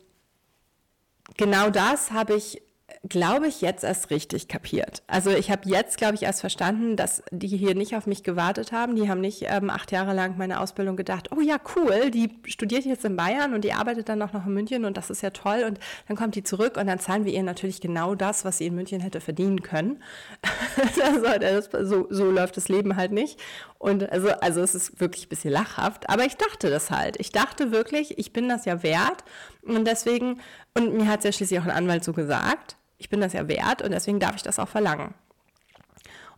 genau 1.37 1.71
das 1.71 2.12
habe 2.12 2.35
ich 2.35 2.62
glaube 3.08 3.48
ich, 3.48 3.60
jetzt 3.60 3.84
erst 3.84 4.10
richtig 4.10 4.48
kapiert. 4.48 5.02
Also 5.06 5.30
ich 5.30 5.50
habe 5.50 5.68
jetzt, 5.68 5.98
glaube 5.98 6.14
ich, 6.14 6.22
erst 6.22 6.40
verstanden, 6.40 6.96
dass 6.96 7.22
die 7.30 7.48
hier 7.48 7.74
nicht 7.74 7.96
auf 7.96 8.06
mich 8.06 8.22
gewartet 8.22 8.72
haben. 8.72 8.96
Die 8.96 9.08
haben 9.08 9.20
nicht 9.20 9.44
ähm, 9.48 9.70
acht 9.70 9.92
Jahre 9.92 10.14
lang 10.14 10.36
meine 10.38 10.60
Ausbildung 10.60 10.96
gedacht, 10.96 11.30
oh 11.34 11.40
ja, 11.40 11.56
cool, 11.76 12.10
die 12.10 12.30
studiert 12.46 12.84
jetzt 12.84 13.04
in 13.04 13.16
Bayern 13.16 13.54
und 13.54 13.62
die 13.62 13.72
arbeitet 13.72 14.08
dann 14.08 14.22
auch 14.22 14.32
noch 14.32 14.46
in 14.46 14.54
München 14.54 14.84
und 14.84 14.96
das 14.96 15.10
ist 15.10 15.22
ja 15.22 15.30
toll. 15.30 15.64
Und 15.66 15.78
dann 16.06 16.16
kommt 16.16 16.34
die 16.34 16.42
zurück 16.42 16.76
und 16.76 16.86
dann 16.86 16.98
zahlen 16.98 17.24
wir 17.24 17.32
ihr 17.32 17.42
natürlich 17.42 17.80
genau 17.80 18.14
das, 18.14 18.44
was 18.44 18.58
sie 18.58 18.66
in 18.66 18.74
München 18.74 19.00
hätte 19.00 19.20
verdienen 19.20 19.62
können. 19.62 20.02
also, 21.42 21.84
so, 21.84 22.06
so 22.10 22.30
läuft 22.30 22.56
das 22.56 22.68
Leben 22.68 22.96
halt 22.96 23.12
nicht. 23.12 23.40
Und 23.78 24.10
also, 24.10 24.28
also 24.28 24.60
es 24.60 24.74
ist 24.74 25.00
wirklich 25.00 25.26
ein 25.26 25.28
bisschen 25.28 25.52
lachhaft. 25.52 26.08
Aber 26.08 26.24
ich 26.24 26.36
dachte 26.36 26.68
das 26.68 26.90
halt. 26.90 27.18
Ich 27.20 27.30
dachte 27.30 27.70
wirklich, 27.70 28.18
ich 28.18 28.32
bin 28.32 28.48
das 28.48 28.64
ja 28.64 28.82
wert 28.82 29.24
Und 29.62 29.84
deswegen, 29.86 30.40
und 30.74 30.94
mir 30.94 31.06
hat 31.06 31.20
es 31.20 31.24
ja 31.24 31.32
schließlich 31.32 31.60
auch 31.60 31.64
ein 31.64 31.70
Anwalt 31.70 32.04
so 32.04 32.12
gesagt, 32.12 32.76
ich 32.98 33.08
bin 33.08 33.20
das 33.20 33.32
ja 33.32 33.48
wert 33.48 33.82
und 33.82 33.92
deswegen 33.92 34.20
darf 34.20 34.36
ich 34.36 34.42
das 34.42 34.58
auch 34.58 34.68
verlangen. 34.68 35.14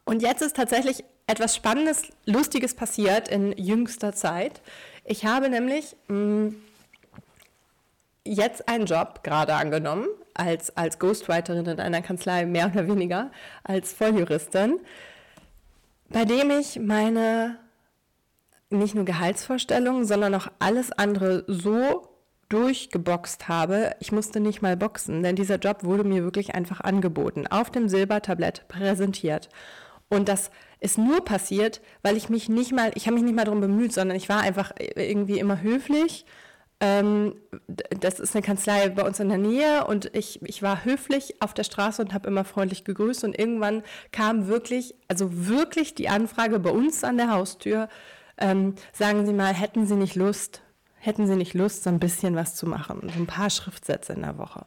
Und 0.04 0.22
jetzt 0.22 0.42
ist 0.42 0.56
tatsächlich 0.56 1.04
etwas 1.26 1.54
Spannendes, 1.54 2.08
Lustiges 2.26 2.74
passiert 2.74 3.28
in 3.28 3.52
jüngster 3.56 4.12
Zeit. 4.12 4.60
Ich 5.04 5.24
habe 5.24 5.48
nämlich 5.48 5.96
mh, 6.08 6.16
mm, 6.16 6.62
jetzt 8.24 8.68
einen 8.68 8.86
Job 8.86 9.22
gerade 9.22 9.54
angenommen, 9.54 10.06
als, 10.34 10.76
als 10.76 10.98
Ghostwriterin 10.98 11.66
in 11.66 11.80
einer 11.80 12.02
Kanzlei, 12.02 12.46
mehr 12.46 12.66
oder 12.66 12.86
weniger, 12.88 13.30
als 13.64 13.92
Volljuristin, 13.92 14.80
bei 16.08 16.24
dem 16.24 16.50
ich 16.50 16.78
meine 16.78 17.58
nicht 18.70 18.94
nur 18.94 19.04
Gehaltsvorstellungen, 19.04 20.04
sondern 20.04 20.34
auch 20.34 20.48
alles 20.58 20.92
andere 20.92 21.44
so 21.46 22.09
durchgeboxt 22.50 23.48
habe. 23.48 23.92
Ich 24.00 24.12
musste 24.12 24.40
nicht 24.40 24.60
mal 24.60 24.76
boxen, 24.76 25.22
denn 25.22 25.36
dieser 25.36 25.56
Job 25.56 25.84
wurde 25.84 26.04
mir 26.04 26.22
wirklich 26.22 26.54
einfach 26.54 26.80
angeboten, 26.82 27.46
auf 27.46 27.70
dem 27.70 27.88
Silbertablett 27.88 28.68
präsentiert. 28.68 29.48
Und 30.10 30.28
das 30.28 30.50
ist 30.80 30.98
nur 30.98 31.24
passiert, 31.24 31.80
weil 32.02 32.16
ich 32.16 32.28
mich 32.28 32.48
nicht 32.48 32.72
mal, 32.72 32.90
ich 32.94 33.06
habe 33.06 33.14
mich 33.14 33.24
nicht 33.24 33.36
mal 33.36 33.44
darum 33.44 33.60
bemüht, 33.60 33.92
sondern 33.92 34.16
ich 34.16 34.28
war 34.28 34.40
einfach 34.40 34.72
irgendwie 34.78 35.38
immer 35.38 35.62
höflich. 35.62 36.26
Ähm, 36.80 37.36
das 37.68 38.18
ist 38.18 38.34
eine 38.34 38.42
Kanzlei 38.42 38.88
bei 38.88 39.06
uns 39.06 39.20
in 39.20 39.28
der 39.28 39.38
Nähe 39.38 39.86
und 39.86 40.14
ich, 40.16 40.40
ich 40.42 40.62
war 40.62 40.84
höflich 40.84 41.40
auf 41.42 41.52
der 41.52 41.64
Straße 41.64 42.00
und 42.02 42.14
habe 42.14 42.28
immer 42.28 42.44
freundlich 42.44 42.84
gegrüßt 42.84 43.22
und 43.24 43.38
irgendwann 43.38 43.82
kam 44.12 44.48
wirklich, 44.48 44.94
also 45.06 45.28
wirklich 45.46 45.94
die 45.94 46.08
Anfrage 46.08 46.58
bei 46.58 46.70
uns 46.70 47.04
an 47.04 47.18
der 47.18 47.30
Haustür, 47.30 47.88
ähm, 48.38 48.74
sagen 48.92 49.26
Sie 49.26 49.34
mal, 49.34 49.52
hätten 49.52 49.86
Sie 49.86 49.94
nicht 49.94 50.16
Lust, 50.16 50.62
hätten 51.00 51.26
Sie 51.26 51.36
nicht 51.36 51.54
Lust, 51.54 51.82
so 51.82 51.90
ein 51.90 51.98
bisschen 51.98 52.36
was 52.36 52.54
zu 52.54 52.66
machen, 52.66 53.10
so 53.12 53.18
ein 53.18 53.26
paar 53.26 53.50
Schriftsätze 53.50 54.12
in 54.12 54.22
der 54.22 54.38
Woche. 54.38 54.66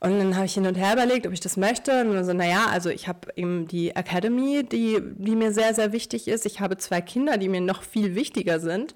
Und 0.00 0.18
dann 0.18 0.34
habe 0.34 0.44
ich 0.44 0.52
hin 0.52 0.66
und 0.66 0.74
her 0.74 0.92
überlegt, 0.92 1.26
ob 1.26 1.32
ich 1.32 1.40
das 1.40 1.56
möchte. 1.56 2.02
Und 2.02 2.12
dann 2.12 2.26
so, 2.26 2.34
naja, 2.34 2.66
also 2.70 2.90
ich 2.90 3.08
habe 3.08 3.28
eben 3.36 3.66
die 3.66 3.96
Academy, 3.96 4.62
die, 4.62 4.98
die 5.00 5.34
mir 5.34 5.50
sehr, 5.50 5.72
sehr 5.72 5.92
wichtig 5.92 6.28
ist. 6.28 6.44
Ich 6.44 6.60
habe 6.60 6.76
zwei 6.76 7.00
Kinder, 7.00 7.38
die 7.38 7.48
mir 7.48 7.62
noch 7.62 7.82
viel 7.82 8.14
wichtiger 8.14 8.60
sind. 8.60 8.94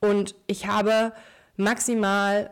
Und 0.00 0.34
ich 0.48 0.66
habe 0.66 1.12
maximal 1.56 2.50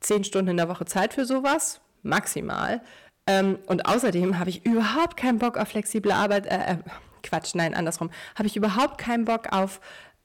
zehn 0.00 0.24
Stunden 0.24 0.50
in 0.50 0.56
der 0.56 0.68
Woche 0.68 0.84
Zeit 0.84 1.14
für 1.14 1.26
sowas. 1.26 1.80
Maximal. 2.02 2.80
Ähm, 3.28 3.58
und 3.66 3.86
außerdem 3.86 4.40
habe 4.40 4.50
ich 4.50 4.66
überhaupt 4.66 5.16
keinen 5.16 5.38
Bock 5.38 5.58
auf 5.58 5.68
flexible 5.68 6.10
Arbeit. 6.10 6.46
Äh, 6.46 6.72
äh, 6.72 6.76
Quatsch, 7.22 7.54
nein, 7.54 7.74
andersrum. 7.74 8.10
Habe 8.34 8.48
ich 8.48 8.56
überhaupt 8.56 8.98
keinen 8.98 9.26
Bock 9.26 9.52
auf 9.52 9.80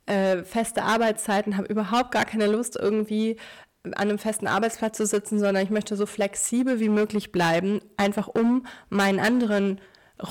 äh, 0.05 0.43
feste 0.43 0.83
Arbeitszeiten, 0.83 1.57
habe 1.57 1.67
überhaupt 1.67 2.11
gar 2.11 2.25
keine 2.25 2.47
Lust, 2.47 2.77
irgendwie 2.79 3.37
an 3.83 3.93
einem 3.93 4.17
festen 4.17 4.47
Arbeitsplatz 4.47 4.97
zu 4.97 5.05
sitzen, 5.05 5.39
sondern 5.39 5.63
ich 5.63 5.69
möchte 5.69 5.95
so 5.95 6.05
flexibel 6.05 6.79
wie 6.79 6.89
möglich 6.89 7.31
bleiben, 7.31 7.79
einfach 7.97 8.27
um 8.27 8.65
meinen 8.89 9.19
anderen 9.19 9.79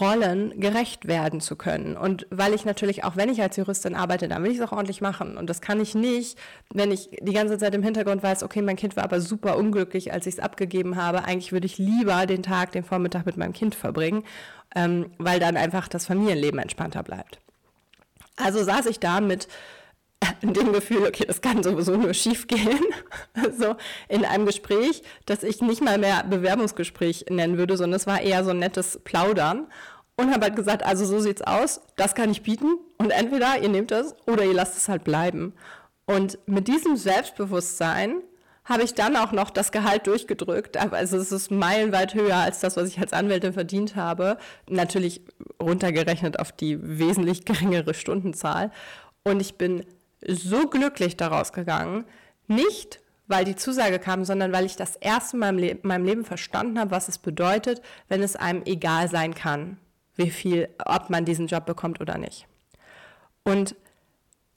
Rollen 0.01 0.59
gerecht 0.59 1.07
werden 1.07 1.41
zu 1.41 1.57
können. 1.57 1.97
Und 1.97 2.27
weil 2.31 2.55
ich 2.55 2.65
natürlich 2.65 3.05
auch, 3.05 3.17
wenn 3.17 3.29
ich 3.29 3.43
als 3.43 3.57
Juristin 3.57 3.95
arbeite, 3.95 4.29
dann 4.29 4.43
will 4.43 4.51
ich 4.51 4.59
es 4.59 4.65
auch 4.65 4.73
ordentlich 4.73 5.03
machen. 5.03 5.37
Und 5.37 5.51
das 5.51 5.61
kann 5.61 5.79
ich 5.79 5.95
nicht, 5.95 6.39
wenn 6.73 6.91
ich 6.91 7.11
die 7.21 7.35
ganze 7.35 7.59
Zeit 7.59 7.75
im 7.75 7.83
Hintergrund 7.83 8.23
weiß, 8.23 8.43
okay, 8.45 8.63
mein 8.63 8.77
Kind 8.77 8.97
war 8.97 9.05
aber 9.05 9.21
super 9.21 9.59
unglücklich, 9.59 10.13
als 10.13 10.27
ich 10.27 10.35
es 10.35 10.41
abgegeben 10.41 10.97
habe. 10.97 11.25
Eigentlich 11.25 11.53
würde 11.53 11.67
ich 11.67 11.77
lieber 11.77 12.25
den 12.25 12.43
Tag, 12.43 12.73
den 12.73 12.83
Vormittag 12.83 13.27
mit 13.27 13.37
meinem 13.37 13.53
Kind 13.53 13.75
verbringen, 13.75 14.25
ähm, 14.75 15.11
weil 15.19 15.39
dann 15.39 15.59
einfach 15.59 15.87
das 15.89 16.07
Familienleben 16.07 16.59
entspannter 16.59 17.03
bleibt. 17.03 17.41
Also 18.37 18.63
saß 18.65 18.87
ich 18.87 19.01
da 19.01 19.21
mit 19.21 19.49
dem 20.43 20.73
Gefühl, 20.73 21.07
okay, 21.07 21.25
das 21.27 21.41
kann 21.41 21.63
sowieso 21.63 21.97
nur 21.97 22.15
schief 22.15 22.47
gehen, 22.47 22.81
so 23.59 23.77
in 24.09 24.25
einem 24.25 24.47
Gespräch, 24.47 25.03
das 25.27 25.43
ich 25.43 25.61
nicht 25.61 25.83
mal 25.83 25.99
mehr 25.99 26.25
Bewerbungsgespräch 26.25 27.27
nennen 27.31 27.59
würde, 27.59 27.77
sondern 27.77 27.97
es 27.97 28.07
war 28.07 28.21
eher 28.21 28.45
so 28.45 28.51
ein 28.51 28.59
nettes 28.59 29.01
Plaudern 29.05 29.67
und 30.17 30.33
habe 30.33 30.47
halt 30.47 30.57
gesagt, 30.57 30.85
also 30.85 31.05
so 31.05 31.19
sieht's 31.19 31.43
aus, 31.43 31.81
das 31.97 32.15
kann 32.15 32.31
ich 32.31 32.43
bieten 32.43 32.79
und 32.99 33.11
entweder 33.11 33.59
ihr 33.61 33.69
nehmt 33.69 33.93
es 33.93 34.15
oder 34.27 34.45
ihr 34.45 34.55
lasst 34.55 34.77
es 34.77 34.89
halt 34.89 35.05
bleiben. 35.05 35.55
Und 36.07 36.39
mit 36.47 36.69
diesem 36.69 36.97
Selbstbewusstsein 36.97 38.23
habe 38.65 38.83
ich 38.83 38.95
dann 38.95 39.17
auch 39.17 39.33
noch 39.33 39.51
das 39.51 39.73
Gehalt 39.73 40.07
durchgedrückt. 40.07 40.77
Also 40.77 41.19
es 41.19 41.33
ist 41.33 41.51
meilenweit 41.51 42.15
höher 42.15 42.37
als 42.37 42.61
das, 42.61 42.77
was 42.77 42.89
ich 42.89 42.99
als 42.99 43.13
Anwältin 43.13 43.53
verdient 43.53 43.95
habe. 43.95 44.39
Natürlich 44.69 45.21
runtergerechnet 45.63 46.39
auf 46.39 46.53
die 46.53 46.79
wesentlich 46.81 47.45
geringere 47.45 47.95
Stundenzahl. 47.95 48.71
Und 49.23 49.41
ich 49.41 49.57
bin 49.57 49.85
so 50.27 50.69
glücklich 50.69 51.17
daraus 51.17 51.53
gegangen, 51.53 52.05
nicht 52.47 53.01
weil 53.27 53.45
die 53.45 53.57
Zusage 53.57 53.99
kam, 53.99 54.25
sondern 54.25 54.53
weil 54.53 54.67
ich 54.67 54.77
das 54.77 54.97
erste 54.97 55.37
Mal 55.37 55.59
in 55.59 55.79
meinem 55.83 56.05
Leben 56.05 56.25
verstanden 56.25 56.79
habe, 56.79 56.91
was 56.91 57.09
es 57.09 57.19
bedeutet, 57.19 57.81
wenn 58.09 58.23
es 58.23 58.37
einem 58.37 58.63
egal 58.67 59.09
sein 59.09 59.35
kann, 59.35 59.79
wie 60.17 60.31
viel, 60.31 60.69
ob 60.85 61.09
man 61.11 61.25
diesen 61.25 61.47
Job 61.47 61.65
bekommt 61.65 62.01
oder 62.01 62.19
nicht. 62.19 62.47
Und 63.43 63.77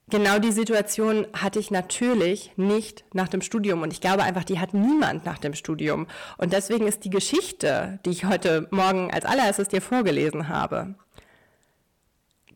genau 0.09 0.39
die 0.39 0.51
Situation 0.51 1.27
hatte 1.33 1.59
ich 1.59 1.71
natürlich 1.71 2.51
nicht 2.55 3.05
nach 3.13 3.27
dem 3.27 3.41
Studium 3.41 3.81
und 3.81 3.93
ich 3.93 4.01
glaube 4.01 4.23
einfach, 4.23 4.43
die 4.43 4.59
hat 4.59 4.73
niemand 4.73 5.25
nach 5.25 5.37
dem 5.37 5.53
Studium. 5.53 6.07
Und 6.37 6.53
deswegen 6.53 6.87
ist 6.87 7.03
die 7.03 7.09
Geschichte, 7.09 7.99
die 8.05 8.11
ich 8.11 8.25
heute 8.25 8.67
Morgen 8.71 9.11
als 9.11 9.25
allererstes 9.25 9.67
dir 9.67 9.81
vorgelesen 9.81 10.47
habe, 10.47 10.95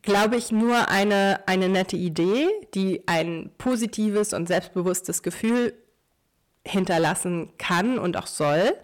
glaube 0.02 0.36
ich, 0.36 0.50
nur 0.50 0.88
eine, 0.88 1.40
eine 1.46 1.68
nette 1.68 1.96
Idee, 1.96 2.48
die 2.74 3.06
ein 3.06 3.50
positives 3.56 4.32
und 4.32 4.48
selbstbewusstes 4.48 5.22
Gefühl 5.22 5.74
hinterlassen 6.64 7.52
kann 7.58 7.98
und 7.98 8.16
auch 8.16 8.26
soll. 8.26 8.74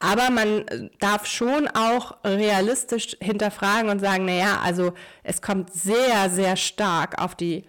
Aber 0.00 0.30
man 0.30 0.90
darf 1.00 1.26
schon 1.26 1.66
auch 1.68 2.16
realistisch 2.24 3.16
hinterfragen 3.20 3.90
und 3.90 3.98
sagen, 3.98 4.26
naja, 4.26 4.60
also 4.62 4.92
es 5.24 5.42
kommt 5.42 5.72
sehr, 5.72 6.30
sehr 6.30 6.56
stark 6.56 7.20
auf 7.20 7.34
die 7.34 7.64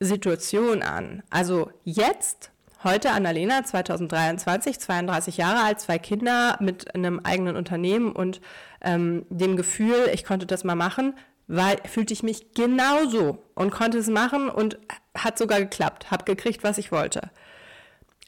Situation 0.00 0.82
an. 0.82 1.22
Also 1.30 1.70
jetzt, 1.84 2.50
heute 2.82 3.10
Annalena, 3.10 3.62
2023, 3.64 4.80
32 4.80 5.36
Jahre 5.36 5.62
alt, 5.62 5.80
zwei 5.80 5.98
Kinder 5.98 6.56
mit 6.60 6.94
einem 6.94 7.20
eigenen 7.22 7.54
Unternehmen 7.54 8.10
und 8.10 8.40
ähm, 8.80 9.26
dem 9.28 9.56
Gefühl, 9.56 10.10
ich 10.12 10.24
konnte 10.24 10.46
das 10.46 10.64
mal 10.64 10.74
machen, 10.74 11.14
weil 11.46 11.76
fühlte 11.84 12.14
ich 12.14 12.22
mich 12.22 12.54
genauso 12.54 13.44
und 13.54 13.70
konnte 13.70 13.98
es 13.98 14.08
machen 14.08 14.48
und 14.48 14.78
hat 15.16 15.38
sogar 15.38 15.60
geklappt, 15.60 16.10
habe 16.10 16.24
gekriegt, 16.24 16.64
was 16.64 16.78
ich 16.78 16.90
wollte. 16.90 17.30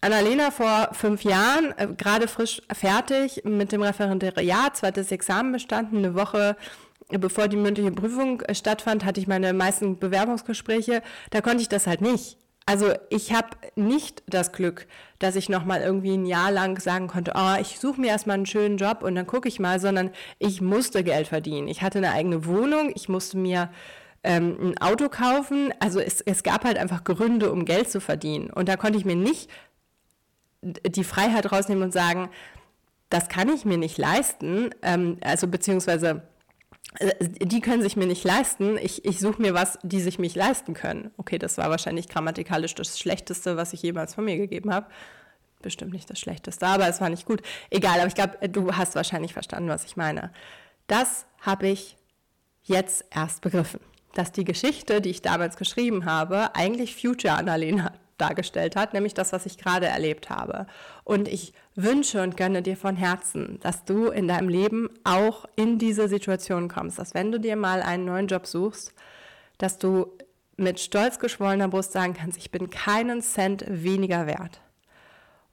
Annalena 0.02 0.50
vor 0.50 0.90
fünf 0.92 1.22
Jahren, 1.22 1.72
äh, 1.78 1.88
gerade 1.96 2.28
frisch 2.28 2.60
fertig 2.72 3.42
mit 3.44 3.72
dem 3.72 3.82
Referendariat, 3.82 4.76
zweites 4.76 5.10
Examen 5.10 5.52
bestanden, 5.52 5.98
eine 5.98 6.14
Woche 6.14 6.56
bevor 7.08 7.48
die 7.48 7.56
mündliche 7.56 7.92
Prüfung 7.92 8.40
äh, 8.42 8.54
stattfand, 8.54 9.04
hatte 9.04 9.20
ich 9.20 9.26
meine 9.26 9.52
meisten 9.52 9.98
Bewerbungsgespräche. 9.98 11.02
Da 11.30 11.40
konnte 11.40 11.62
ich 11.62 11.68
das 11.68 11.86
halt 11.86 12.00
nicht. 12.00 12.38
Also 12.64 12.92
ich 13.10 13.32
habe 13.32 13.48
nicht 13.74 14.22
das 14.26 14.52
Glück, 14.52 14.86
dass 15.18 15.34
ich 15.34 15.48
noch 15.48 15.64
mal 15.64 15.80
irgendwie 15.80 16.16
ein 16.16 16.26
Jahr 16.26 16.52
lang 16.52 16.80
sagen 16.80 17.08
konnte, 17.08 17.32
oh, 17.34 17.56
ich 17.60 17.80
suche 17.80 18.00
mir 18.00 18.08
erstmal 18.08 18.34
einen 18.34 18.46
schönen 18.46 18.76
Job 18.76 19.02
und 19.02 19.16
dann 19.16 19.26
gucke 19.26 19.48
ich 19.48 19.58
mal, 19.58 19.80
sondern 19.80 20.10
ich 20.38 20.60
musste 20.60 21.02
Geld 21.02 21.26
verdienen. 21.26 21.66
Ich 21.66 21.82
hatte 21.82 21.98
eine 21.98 22.12
eigene 22.12 22.46
Wohnung, 22.46 22.92
ich 22.94 23.08
musste 23.08 23.36
mir 23.36 23.70
ähm, 24.22 24.56
ein 24.60 24.78
Auto 24.78 25.08
kaufen. 25.08 25.74
Also 25.80 25.98
es, 25.98 26.20
es 26.20 26.44
gab 26.44 26.64
halt 26.64 26.78
einfach 26.78 27.02
Gründe, 27.02 27.50
um 27.50 27.64
Geld 27.64 27.90
zu 27.90 28.00
verdienen. 28.00 28.48
Und 28.50 28.68
da 28.68 28.76
konnte 28.76 28.98
ich 28.98 29.04
mir 29.04 29.16
nicht 29.16 29.50
die 30.62 31.04
Freiheit 31.04 31.50
rausnehmen 31.50 31.84
und 31.84 31.92
sagen, 31.92 32.30
das 33.10 33.28
kann 33.28 33.48
ich 33.48 33.64
mir 33.64 33.76
nicht 33.76 33.98
leisten, 33.98 34.70
ähm, 34.82 35.18
also 35.20 35.46
beziehungsweise 35.46 36.22
äh, 36.98 37.12
die 37.20 37.60
können 37.60 37.82
sich 37.82 37.96
mir 37.96 38.06
nicht 38.06 38.24
leisten, 38.24 38.78
ich, 38.78 39.04
ich 39.04 39.18
suche 39.18 39.42
mir 39.42 39.54
was, 39.54 39.78
die 39.82 40.00
sich 40.00 40.18
mich 40.18 40.34
leisten 40.34 40.74
können. 40.74 41.10
Okay, 41.16 41.38
das 41.38 41.58
war 41.58 41.68
wahrscheinlich 41.68 42.08
grammatikalisch 42.08 42.74
das 42.74 42.98
Schlechteste, 42.98 43.56
was 43.56 43.72
ich 43.72 43.82
jemals 43.82 44.14
von 44.14 44.24
mir 44.24 44.36
gegeben 44.36 44.72
habe. 44.72 44.86
Bestimmt 45.60 45.92
nicht 45.92 46.10
das 46.10 46.18
Schlechteste, 46.18 46.66
aber 46.66 46.88
es 46.88 47.00
war 47.00 47.08
nicht 47.08 47.26
gut. 47.26 47.42
Egal, 47.70 47.98
aber 47.98 48.08
ich 48.08 48.14
glaube, 48.14 48.48
du 48.48 48.74
hast 48.74 48.94
wahrscheinlich 48.94 49.32
verstanden, 49.32 49.68
was 49.68 49.84
ich 49.84 49.96
meine. 49.96 50.32
Das 50.86 51.26
habe 51.40 51.68
ich 51.68 51.96
jetzt 52.62 53.04
erst 53.10 53.42
begriffen, 53.42 53.80
dass 54.14 54.32
die 54.32 54.44
Geschichte, 54.44 55.00
die 55.00 55.10
ich 55.10 55.22
damals 55.22 55.56
geschrieben 55.56 56.04
habe, 56.04 56.54
eigentlich 56.54 56.96
Future 56.96 57.34
Annalena 57.34 57.92
dargestellt 58.22 58.76
hat, 58.76 58.94
nämlich 58.94 59.12
das, 59.12 59.32
was 59.32 59.44
ich 59.44 59.58
gerade 59.58 59.86
erlebt 59.86 60.30
habe. 60.30 60.66
Und 61.04 61.28
ich 61.28 61.52
wünsche 61.74 62.22
und 62.22 62.36
gönne 62.36 62.62
dir 62.62 62.76
von 62.76 62.96
Herzen, 62.96 63.58
dass 63.60 63.84
du 63.84 64.06
in 64.06 64.28
deinem 64.28 64.48
Leben 64.48 64.88
auch 65.04 65.44
in 65.56 65.78
diese 65.78 66.08
Situation 66.08 66.68
kommst, 66.68 66.98
dass 66.98 67.14
wenn 67.14 67.32
du 67.32 67.38
dir 67.38 67.56
mal 67.56 67.82
einen 67.82 68.04
neuen 68.04 68.28
Job 68.28 68.46
suchst, 68.46 68.94
dass 69.58 69.78
du 69.78 70.06
mit 70.56 70.80
stolz 70.80 71.18
geschwollener 71.18 71.68
Brust 71.68 71.92
sagen 71.92 72.14
kannst, 72.14 72.38
ich 72.38 72.50
bin 72.50 72.70
keinen 72.70 73.20
Cent 73.20 73.64
weniger 73.68 74.26
wert. 74.26 74.60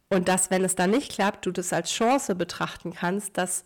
Und 0.09 0.27
dass, 0.27 0.49
wenn 0.49 0.63
es 0.63 0.75
dann 0.75 0.91
nicht 0.91 1.11
klappt, 1.11 1.45
du 1.45 1.51
das 1.51 1.73
als 1.73 1.91
Chance 1.91 2.35
betrachten 2.35 2.93
kannst, 2.93 3.37
dass 3.37 3.63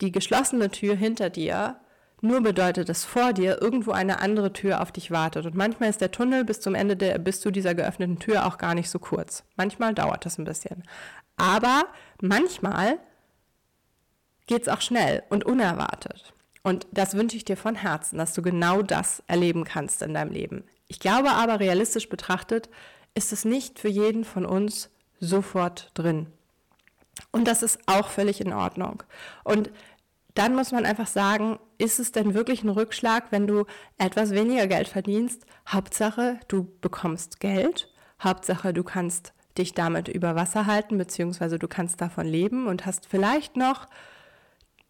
die 0.00 0.12
geschlossene 0.12 0.70
Tür 0.70 0.94
hinter 0.94 1.30
dir 1.30 1.76
nur 2.22 2.42
bedeutet, 2.42 2.88
dass 2.88 3.04
vor 3.04 3.32
dir 3.32 3.60
irgendwo 3.60 3.92
eine 3.92 4.20
andere 4.20 4.52
Tür 4.52 4.80
auf 4.82 4.92
dich 4.92 5.10
wartet. 5.10 5.46
Und 5.46 5.54
manchmal 5.54 5.90
ist 5.90 6.00
der 6.00 6.10
Tunnel 6.10 6.44
bis 6.44 6.60
zum 6.60 6.74
Ende 6.74 6.96
der, 6.96 7.18
bis 7.18 7.40
zu 7.40 7.50
dieser 7.50 7.74
geöffneten 7.74 8.18
Tür 8.18 8.46
auch 8.46 8.58
gar 8.58 8.74
nicht 8.74 8.90
so 8.90 8.98
kurz. 8.98 9.44
Manchmal 9.56 9.94
dauert 9.94 10.26
das 10.26 10.38
ein 10.38 10.44
bisschen. 10.44 10.84
Aber 11.36 11.84
manchmal 12.20 12.98
geht 14.46 14.62
es 14.62 14.68
auch 14.68 14.80
schnell 14.80 15.22
und 15.30 15.44
unerwartet. 15.44 16.34
Und 16.62 16.86
das 16.92 17.14
wünsche 17.14 17.36
ich 17.36 17.44
dir 17.44 17.56
von 17.56 17.74
Herzen, 17.74 18.18
dass 18.18 18.34
du 18.34 18.42
genau 18.42 18.82
das 18.82 19.22
erleben 19.26 19.64
kannst 19.64 20.02
in 20.02 20.12
deinem 20.12 20.32
Leben. 20.32 20.64
Ich 20.88 21.00
glaube 21.00 21.30
aber, 21.30 21.60
realistisch 21.60 22.08
betrachtet, 22.08 22.68
ist 23.14 23.32
es 23.32 23.44
nicht 23.44 23.78
für 23.78 23.88
jeden 23.88 24.24
von 24.24 24.44
uns 24.44 24.90
sofort 25.20 25.90
drin. 25.94 26.26
Und 27.32 27.46
das 27.46 27.62
ist 27.62 27.78
auch 27.86 28.08
völlig 28.08 28.40
in 28.40 28.52
Ordnung. 28.52 29.02
Und 29.44 29.70
dann 30.34 30.54
muss 30.54 30.72
man 30.72 30.86
einfach 30.86 31.06
sagen, 31.06 31.58
ist 31.78 31.98
es 31.98 32.12
denn 32.12 32.34
wirklich 32.34 32.62
ein 32.62 32.68
Rückschlag, 32.68 33.30
wenn 33.30 33.46
du 33.46 33.64
etwas 33.98 34.30
weniger 34.30 34.66
Geld 34.66 34.88
verdienst? 34.88 35.44
Hauptsache, 35.68 36.38
du 36.48 36.68
bekommst 36.80 37.40
Geld. 37.40 37.92
Hauptsache, 38.22 38.72
du 38.72 38.84
kannst 38.84 39.32
dich 39.58 39.74
damit 39.74 40.08
über 40.08 40.36
Wasser 40.36 40.66
halten, 40.66 40.98
beziehungsweise 40.98 41.58
du 41.58 41.68
kannst 41.68 42.00
davon 42.00 42.26
leben 42.26 42.66
und 42.66 42.86
hast 42.86 43.06
vielleicht 43.06 43.56
noch 43.56 43.86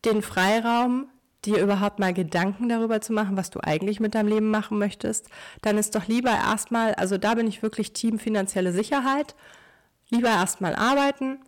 den 0.04 0.22
Freiraum, 0.22 1.08
dir 1.44 1.62
überhaupt 1.62 1.98
mal 1.98 2.12
Gedanken 2.12 2.68
darüber 2.68 3.00
zu 3.00 3.12
machen, 3.12 3.36
was 3.36 3.50
du 3.50 3.60
eigentlich 3.60 3.98
mit 3.98 4.14
deinem 4.14 4.28
Leben 4.28 4.50
machen 4.50 4.78
möchtest, 4.78 5.28
dann 5.62 5.78
ist 5.78 5.94
doch 5.94 6.06
lieber 6.06 6.30
erstmal, 6.30 6.94
also 6.94 7.16
da 7.16 7.34
bin 7.34 7.46
ich 7.46 7.62
wirklich 7.62 7.94
Team 7.94 8.18
finanzielle 8.18 8.72
Sicherheit, 8.72 9.34
lieber 10.10 10.28
erstmal 10.28 10.74
arbeiten 10.74 11.38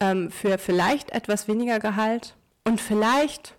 ähm, 0.00 0.30
für 0.30 0.58
vielleicht 0.58 1.10
etwas 1.10 1.48
weniger 1.48 1.78
Gehalt 1.78 2.36
und 2.66 2.80
vielleicht 2.80 3.54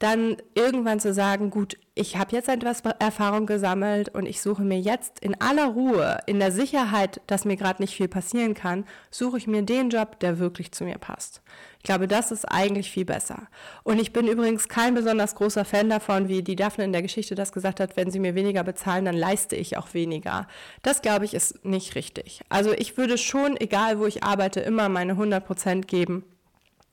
dann 0.00 0.38
irgendwann 0.54 0.98
zu 0.98 1.12
sagen, 1.12 1.50
gut, 1.50 1.76
ich 1.94 2.16
habe 2.16 2.34
jetzt 2.34 2.48
etwas 2.48 2.80
Erfahrung 2.98 3.44
gesammelt 3.44 4.08
und 4.08 4.24
ich 4.24 4.40
suche 4.40 4.62
mir 4.62 4.80
jetzt 4.80 5.20
in 5.20 5.38
aller 5.42 5.66
Ruhe, 5.66 6.18
in 6.26 6.40
der 6.40 6.52
Sicherheit, 6.52 7.20
dass 7.26 7.44
mir 7.44 7.56
gerade 7.56 7.82
nicht 7.82 7.94
viel 7.94 8.08
passieren 8.08 8.54
kann, 8.54 8.86
suche 9.10 9.36
ich 9.36 9.46
mir 9.46 9.60
den 9.60 9.90
Job, 9.90 10.18
der 10.20 10.38
wirklich 10.38 10.72
zu 10.72 10.84
mir 10.84 10.96
passt. 10.96 11.42
Ich 11.76 11.82
glaube, 11.84 12.08
das 12.08 12.32
ist 12.32 12.46
eigentlich 12.46 12.90
viel 12.90 13.04
besser. 13.04 13.46
Und 13.84 14.00
ich 14.00 14.12
bin 14.12 14.26
übrigens 14.26 14.68
kein 14.68 14.94
besonders 14.94 15.34
großer 15.34 15.66
Fan 15.66 15.90
davon, 15.90 16.28
wie 16.28 16.42
die 16.42 16.56
Daphne 16.56 16.84
in 16.84 16.92
der 16.92 17.02
Geschichte 17.02 17.34
das 17.34 17.52
gesagt 17.52 17.78
hat, 17.78 17.96
wenn 17.98 18.10
sie 18.10 18.20
mir 18.20 18.34
weniger 18.34 18.64
bezahlen, 18.64 19.04
dann 19.04 19.16
leiste 19.16 19.54
ich 19.54 19.76
auch 19.76 19.92
weniger. 19.92 20.48
Das 20.82 21.02
glaube 21.02 21.26
ich 21.26 21.34
ist 21.34 21.62
nicht 21.64 21.94
richtig. 21.94 22.40
Also 22.48 22.72
ich 22.72 22.96
würde 22.96 23.18
schon, 23.18 23.56
egal 23.58 23.98
wo 23.98 24.06
ich 24.06 24.24
arbeite, 24.24 24.60
immer 24.60 24.88
meine 24.88 25.12
100 25.12 25.44
Prozent 25.44 25.88
geben 25.88 26.24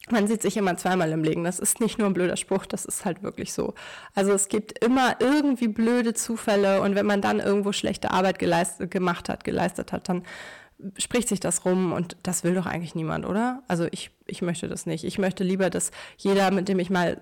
man 0.10 0.28
sieht 0.28 0.42
sich 0.42 0.58
immer 0.58 0.78
zweimal 0.78 1.12
im 1.12 1.24
Leben. 1.24 1.44
Das 1.44 1.60
ist 1.60 1.80
nicht 1.82 1.98
nur 1.98 2.08
ein 2.08 2.14
blöder 2.14 2.38
Spruch, 2.38 2.66
das 2.66 2.86
ist 2.86 3.06
halt 3.06 3.24
wirklich 3.24 3.54
so. 3.54 3.74
Also 4.16 4.32
es 4.32 4.48
gibt 4.48 4.84
immer 4.84 5.16
irgendwie 5.20 5.68
blöde 5.68 6.14
Zufälle 6.14 6.82
und 6.82 6.96
wenn 6.96 7.06
man 7.06 7.22
dann 7.22 7.40
irgendwo 7.40 7.72
schlechte 7.72 8.12
Arbeit 8.12 8.40
geleistet, 8.40 8.92
gemacht 8.92 9.30
hat, 9.30 9.44
geleistet 9.44 9.92
hat, 9.92 10.10
dann 10.10 10.24
spricht 10.98 11.28
sich 11.28 11.40
das 11.40 11.66
rum 11.66 11.92
und 11.92 12.18
das 12.24 12.44
will 12.44 12.54
doch 12.54 12.68
eigentlich 12.68 12.96
niemand, 12.96 13.26
oder? 13.26 13.64
Also 13.68 13.88
ich, 13.92 14.12
ich 14.28 14.42
möchte 14.42 14.68
das 14.68 14.86
nicht. 14.86 15.04
Ich 15.04 15.18
möchte 15.18 15.44
lieber, 15.44 15.70
dass 15.70 15.92
jeder, 16.18 16.52
mit 16.52 16.70
dem 16.70 16.80
ich 16.80 16.90
mal 16.90 17.22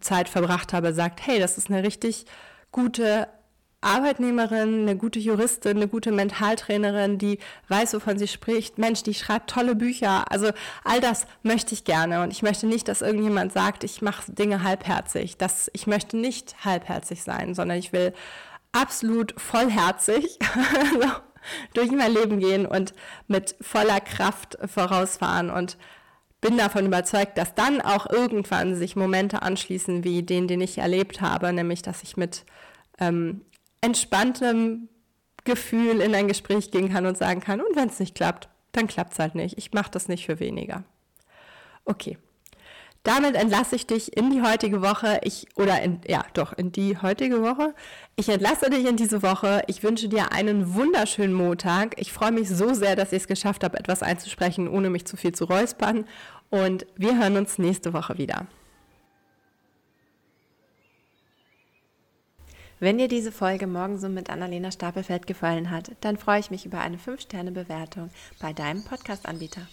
Zeit 0.00 0.28
verbracht 0.28 0.72
habe, 0.72 0.94
sagt, 0.94 1.26
hey, 1.26 1.38
das 1.38 1.58
ist 1.58 1.70
eine 1.70 1.82
richtig 1.82 2.26
gute 2.70 3.28
Arbeitnehmerin, 3.82 4.82
eine 4.82 4.96
gute 4.96 5.18
Juristin, 5.18 5.76
eine 5.76 5.88
gute 5.88 6.12
Mentaltrainerin, 6.12 7.18
die 7.18 7.38
weiß, 7.68 7.94
wovon 7.94 8.18
sie 8.18 8.28
spricht. 8.28 8.78
Mensch, 8.78 9.02
die 9.02 9.14
schreibt 9.14 9.50
tolle 9.50 9.74
Bücher. 9.74 10.30
Also 10.30 10.50
all 10.84 11.00
das 11.00 11.26
möchte 11.42 11.74
ich 11.74 11.84
gerne. 11.84 12.22
Und 12.22 12.30
ich 12.30 12.42
möchte 12.42 12.66
nicht, 12.66 12.88
dass 12.88 13.02
irgendjemand 13.02 13.52
sagt, 13.52 13.84
ich 13.84 14.00
mache 14.00 14.30
Dinge 14.32 14.62
halbherzig. 14.62 15.36
Das, 15.36 15.70
ich 15.74 15.86
möchte 15.86 16.16
nicht 16.16 16.64
halbherzig 16.64 17.22
sein, 17.22 17.54
sondern 17.54 17.76
ich 17.76 17.92
will 17.92 18.14
absolut 18.72 19.34
vollherzig 19.38 20.38
durch 21.74 21.90
mein 21.90 22.12
Leben 22.12 22.38
gehen 22.38 22.66
und 22.66 22.94
mit 23.26 23.56
voller 23.60 24.00
Kraft 24.00 24.58
vorausfahren 24.64 25.50
und 25.50 25.76
bin 26.40 26.58
davon 26.58 26.86
überzeugt, 26.86 27.38
dass 27.38 27.54
dann 27.54 27.80
auch 27.80 28.10
irgendwann 28.10 28.74
sich 28.74 28.96
Momente 28.96 29.42
anschließen 29.42 30.04
wie 30.04 30.22
den, 30.22 30.48
den 30.48 30.60
ich 30.60 30.78
erlebt 30.78 31.20
habe, 31.20 31.52
nämlich 31.52 31.82
dass 31.82 32.02
ich 32.02 32.16
mit 32.16 32.44
ähm, 32.98 33.42
entspanntem 33.82 34.88
Gefühl 35.44 36.00
in 36.00 36.14
ein 36.14 36.28
Gespräch 36.28 36.70
gehen 36.70 36.90
kann 36.90 37.04
und 37.04 37.18
sagen 37.18 37.40
kann, 37.40 37.60
und 37.60 37.76
wenn 37.76 37.88
es 37.88 38.00
nicht 38.00 38.14
klappt, 38.14 38.48
dann 38.72 38.86
klappt 38.86 39.12
es 39.12 39.18
halt 39.18 39.34
nicht. 39.34 39.58
Ich 39.58 39.72
mache 39.72 39.90
das 39.90 40.08
nicht 40.08 40.24
für 40.24 40.40
weniger. 40.40 40.84
Okay. 41.84 42.16
Damit 43.02 43.34
entlasse 43.34 43.74
ich 43.74 43.86
dich 43.88 44.16
in 44.16 44.30
die 44.30 44.42
heutige 44.42 44.80
Woche. 44.80 45.20
Ich, 45.24 45.48
oder 45.56 45.82
in, 45.82 46.00
ja, 46.06 46.24
doch, 46.34 46.52
in 46.52 46.70
die 46.70 46.96
heutige 46.98 47.42
Woche. 47.42 47.74
Ich 48.14 48.28
entlasse 48.28 48.70
dich 48.70 48.86
in 48.86 48.96
diese 48.96 49.24
Woche. 49.24 49.62
Ich 49.66 49.82
wünsche 49.82 50.08
dir 50.08 50.30
einen 50.30 50.74
wunderschönen 50.74 51.34
Montag. 51.34 52.00
Ich 52.00 52.12
freue 52.12 52.30
mich 52.30 52.48
so 52.48 52.74
sehr, 52.74 52.94
dass 52.94 53.12
ich 53.12 53.22
es 53.22 53.28
geschafft 53.28 53.64
habe, 53.64 53.76
etwas 53.76 54.04
einzusprechen, 54.04 54.68
ohne 54.68 54.88
mich 54.88 55.04
zu 55.04 55.16
viel 55.16 55.32
zu 55.32 55.46
räuspern. 55.46 56.04
Und 56.48 56.86
wir 56.96 57.18
hören 57.18 57.36
uns 57.36 57.58
nächste 57.58 57.92
Woche 57.92 58.18
wieder. 58.18 58.46
Wenn 62.82 62.98
dir 62.98 63.06
diese 63.06 63.30
Folge 63.30 63.68
morgen 63.68 63.96
so 64.00 64.08
mit 64.08 64.28
Annalena 64.28 64.72
Stapelfeld 64.72 65.28
gefallen 65.28 65.70
hat, 65.70 65.92
dann 66.00 66.16
freue 66.16 66.40
ich 66.40 66.50
mich 66.50 66.66
über 66.66 66.80
eine 66.80 66.96
5-Sterne-Bewertung 66.96 68.10
bei 68.40 68.52
deinem 68.52 68.82
Podcast-Anbieter. 68.82 69.68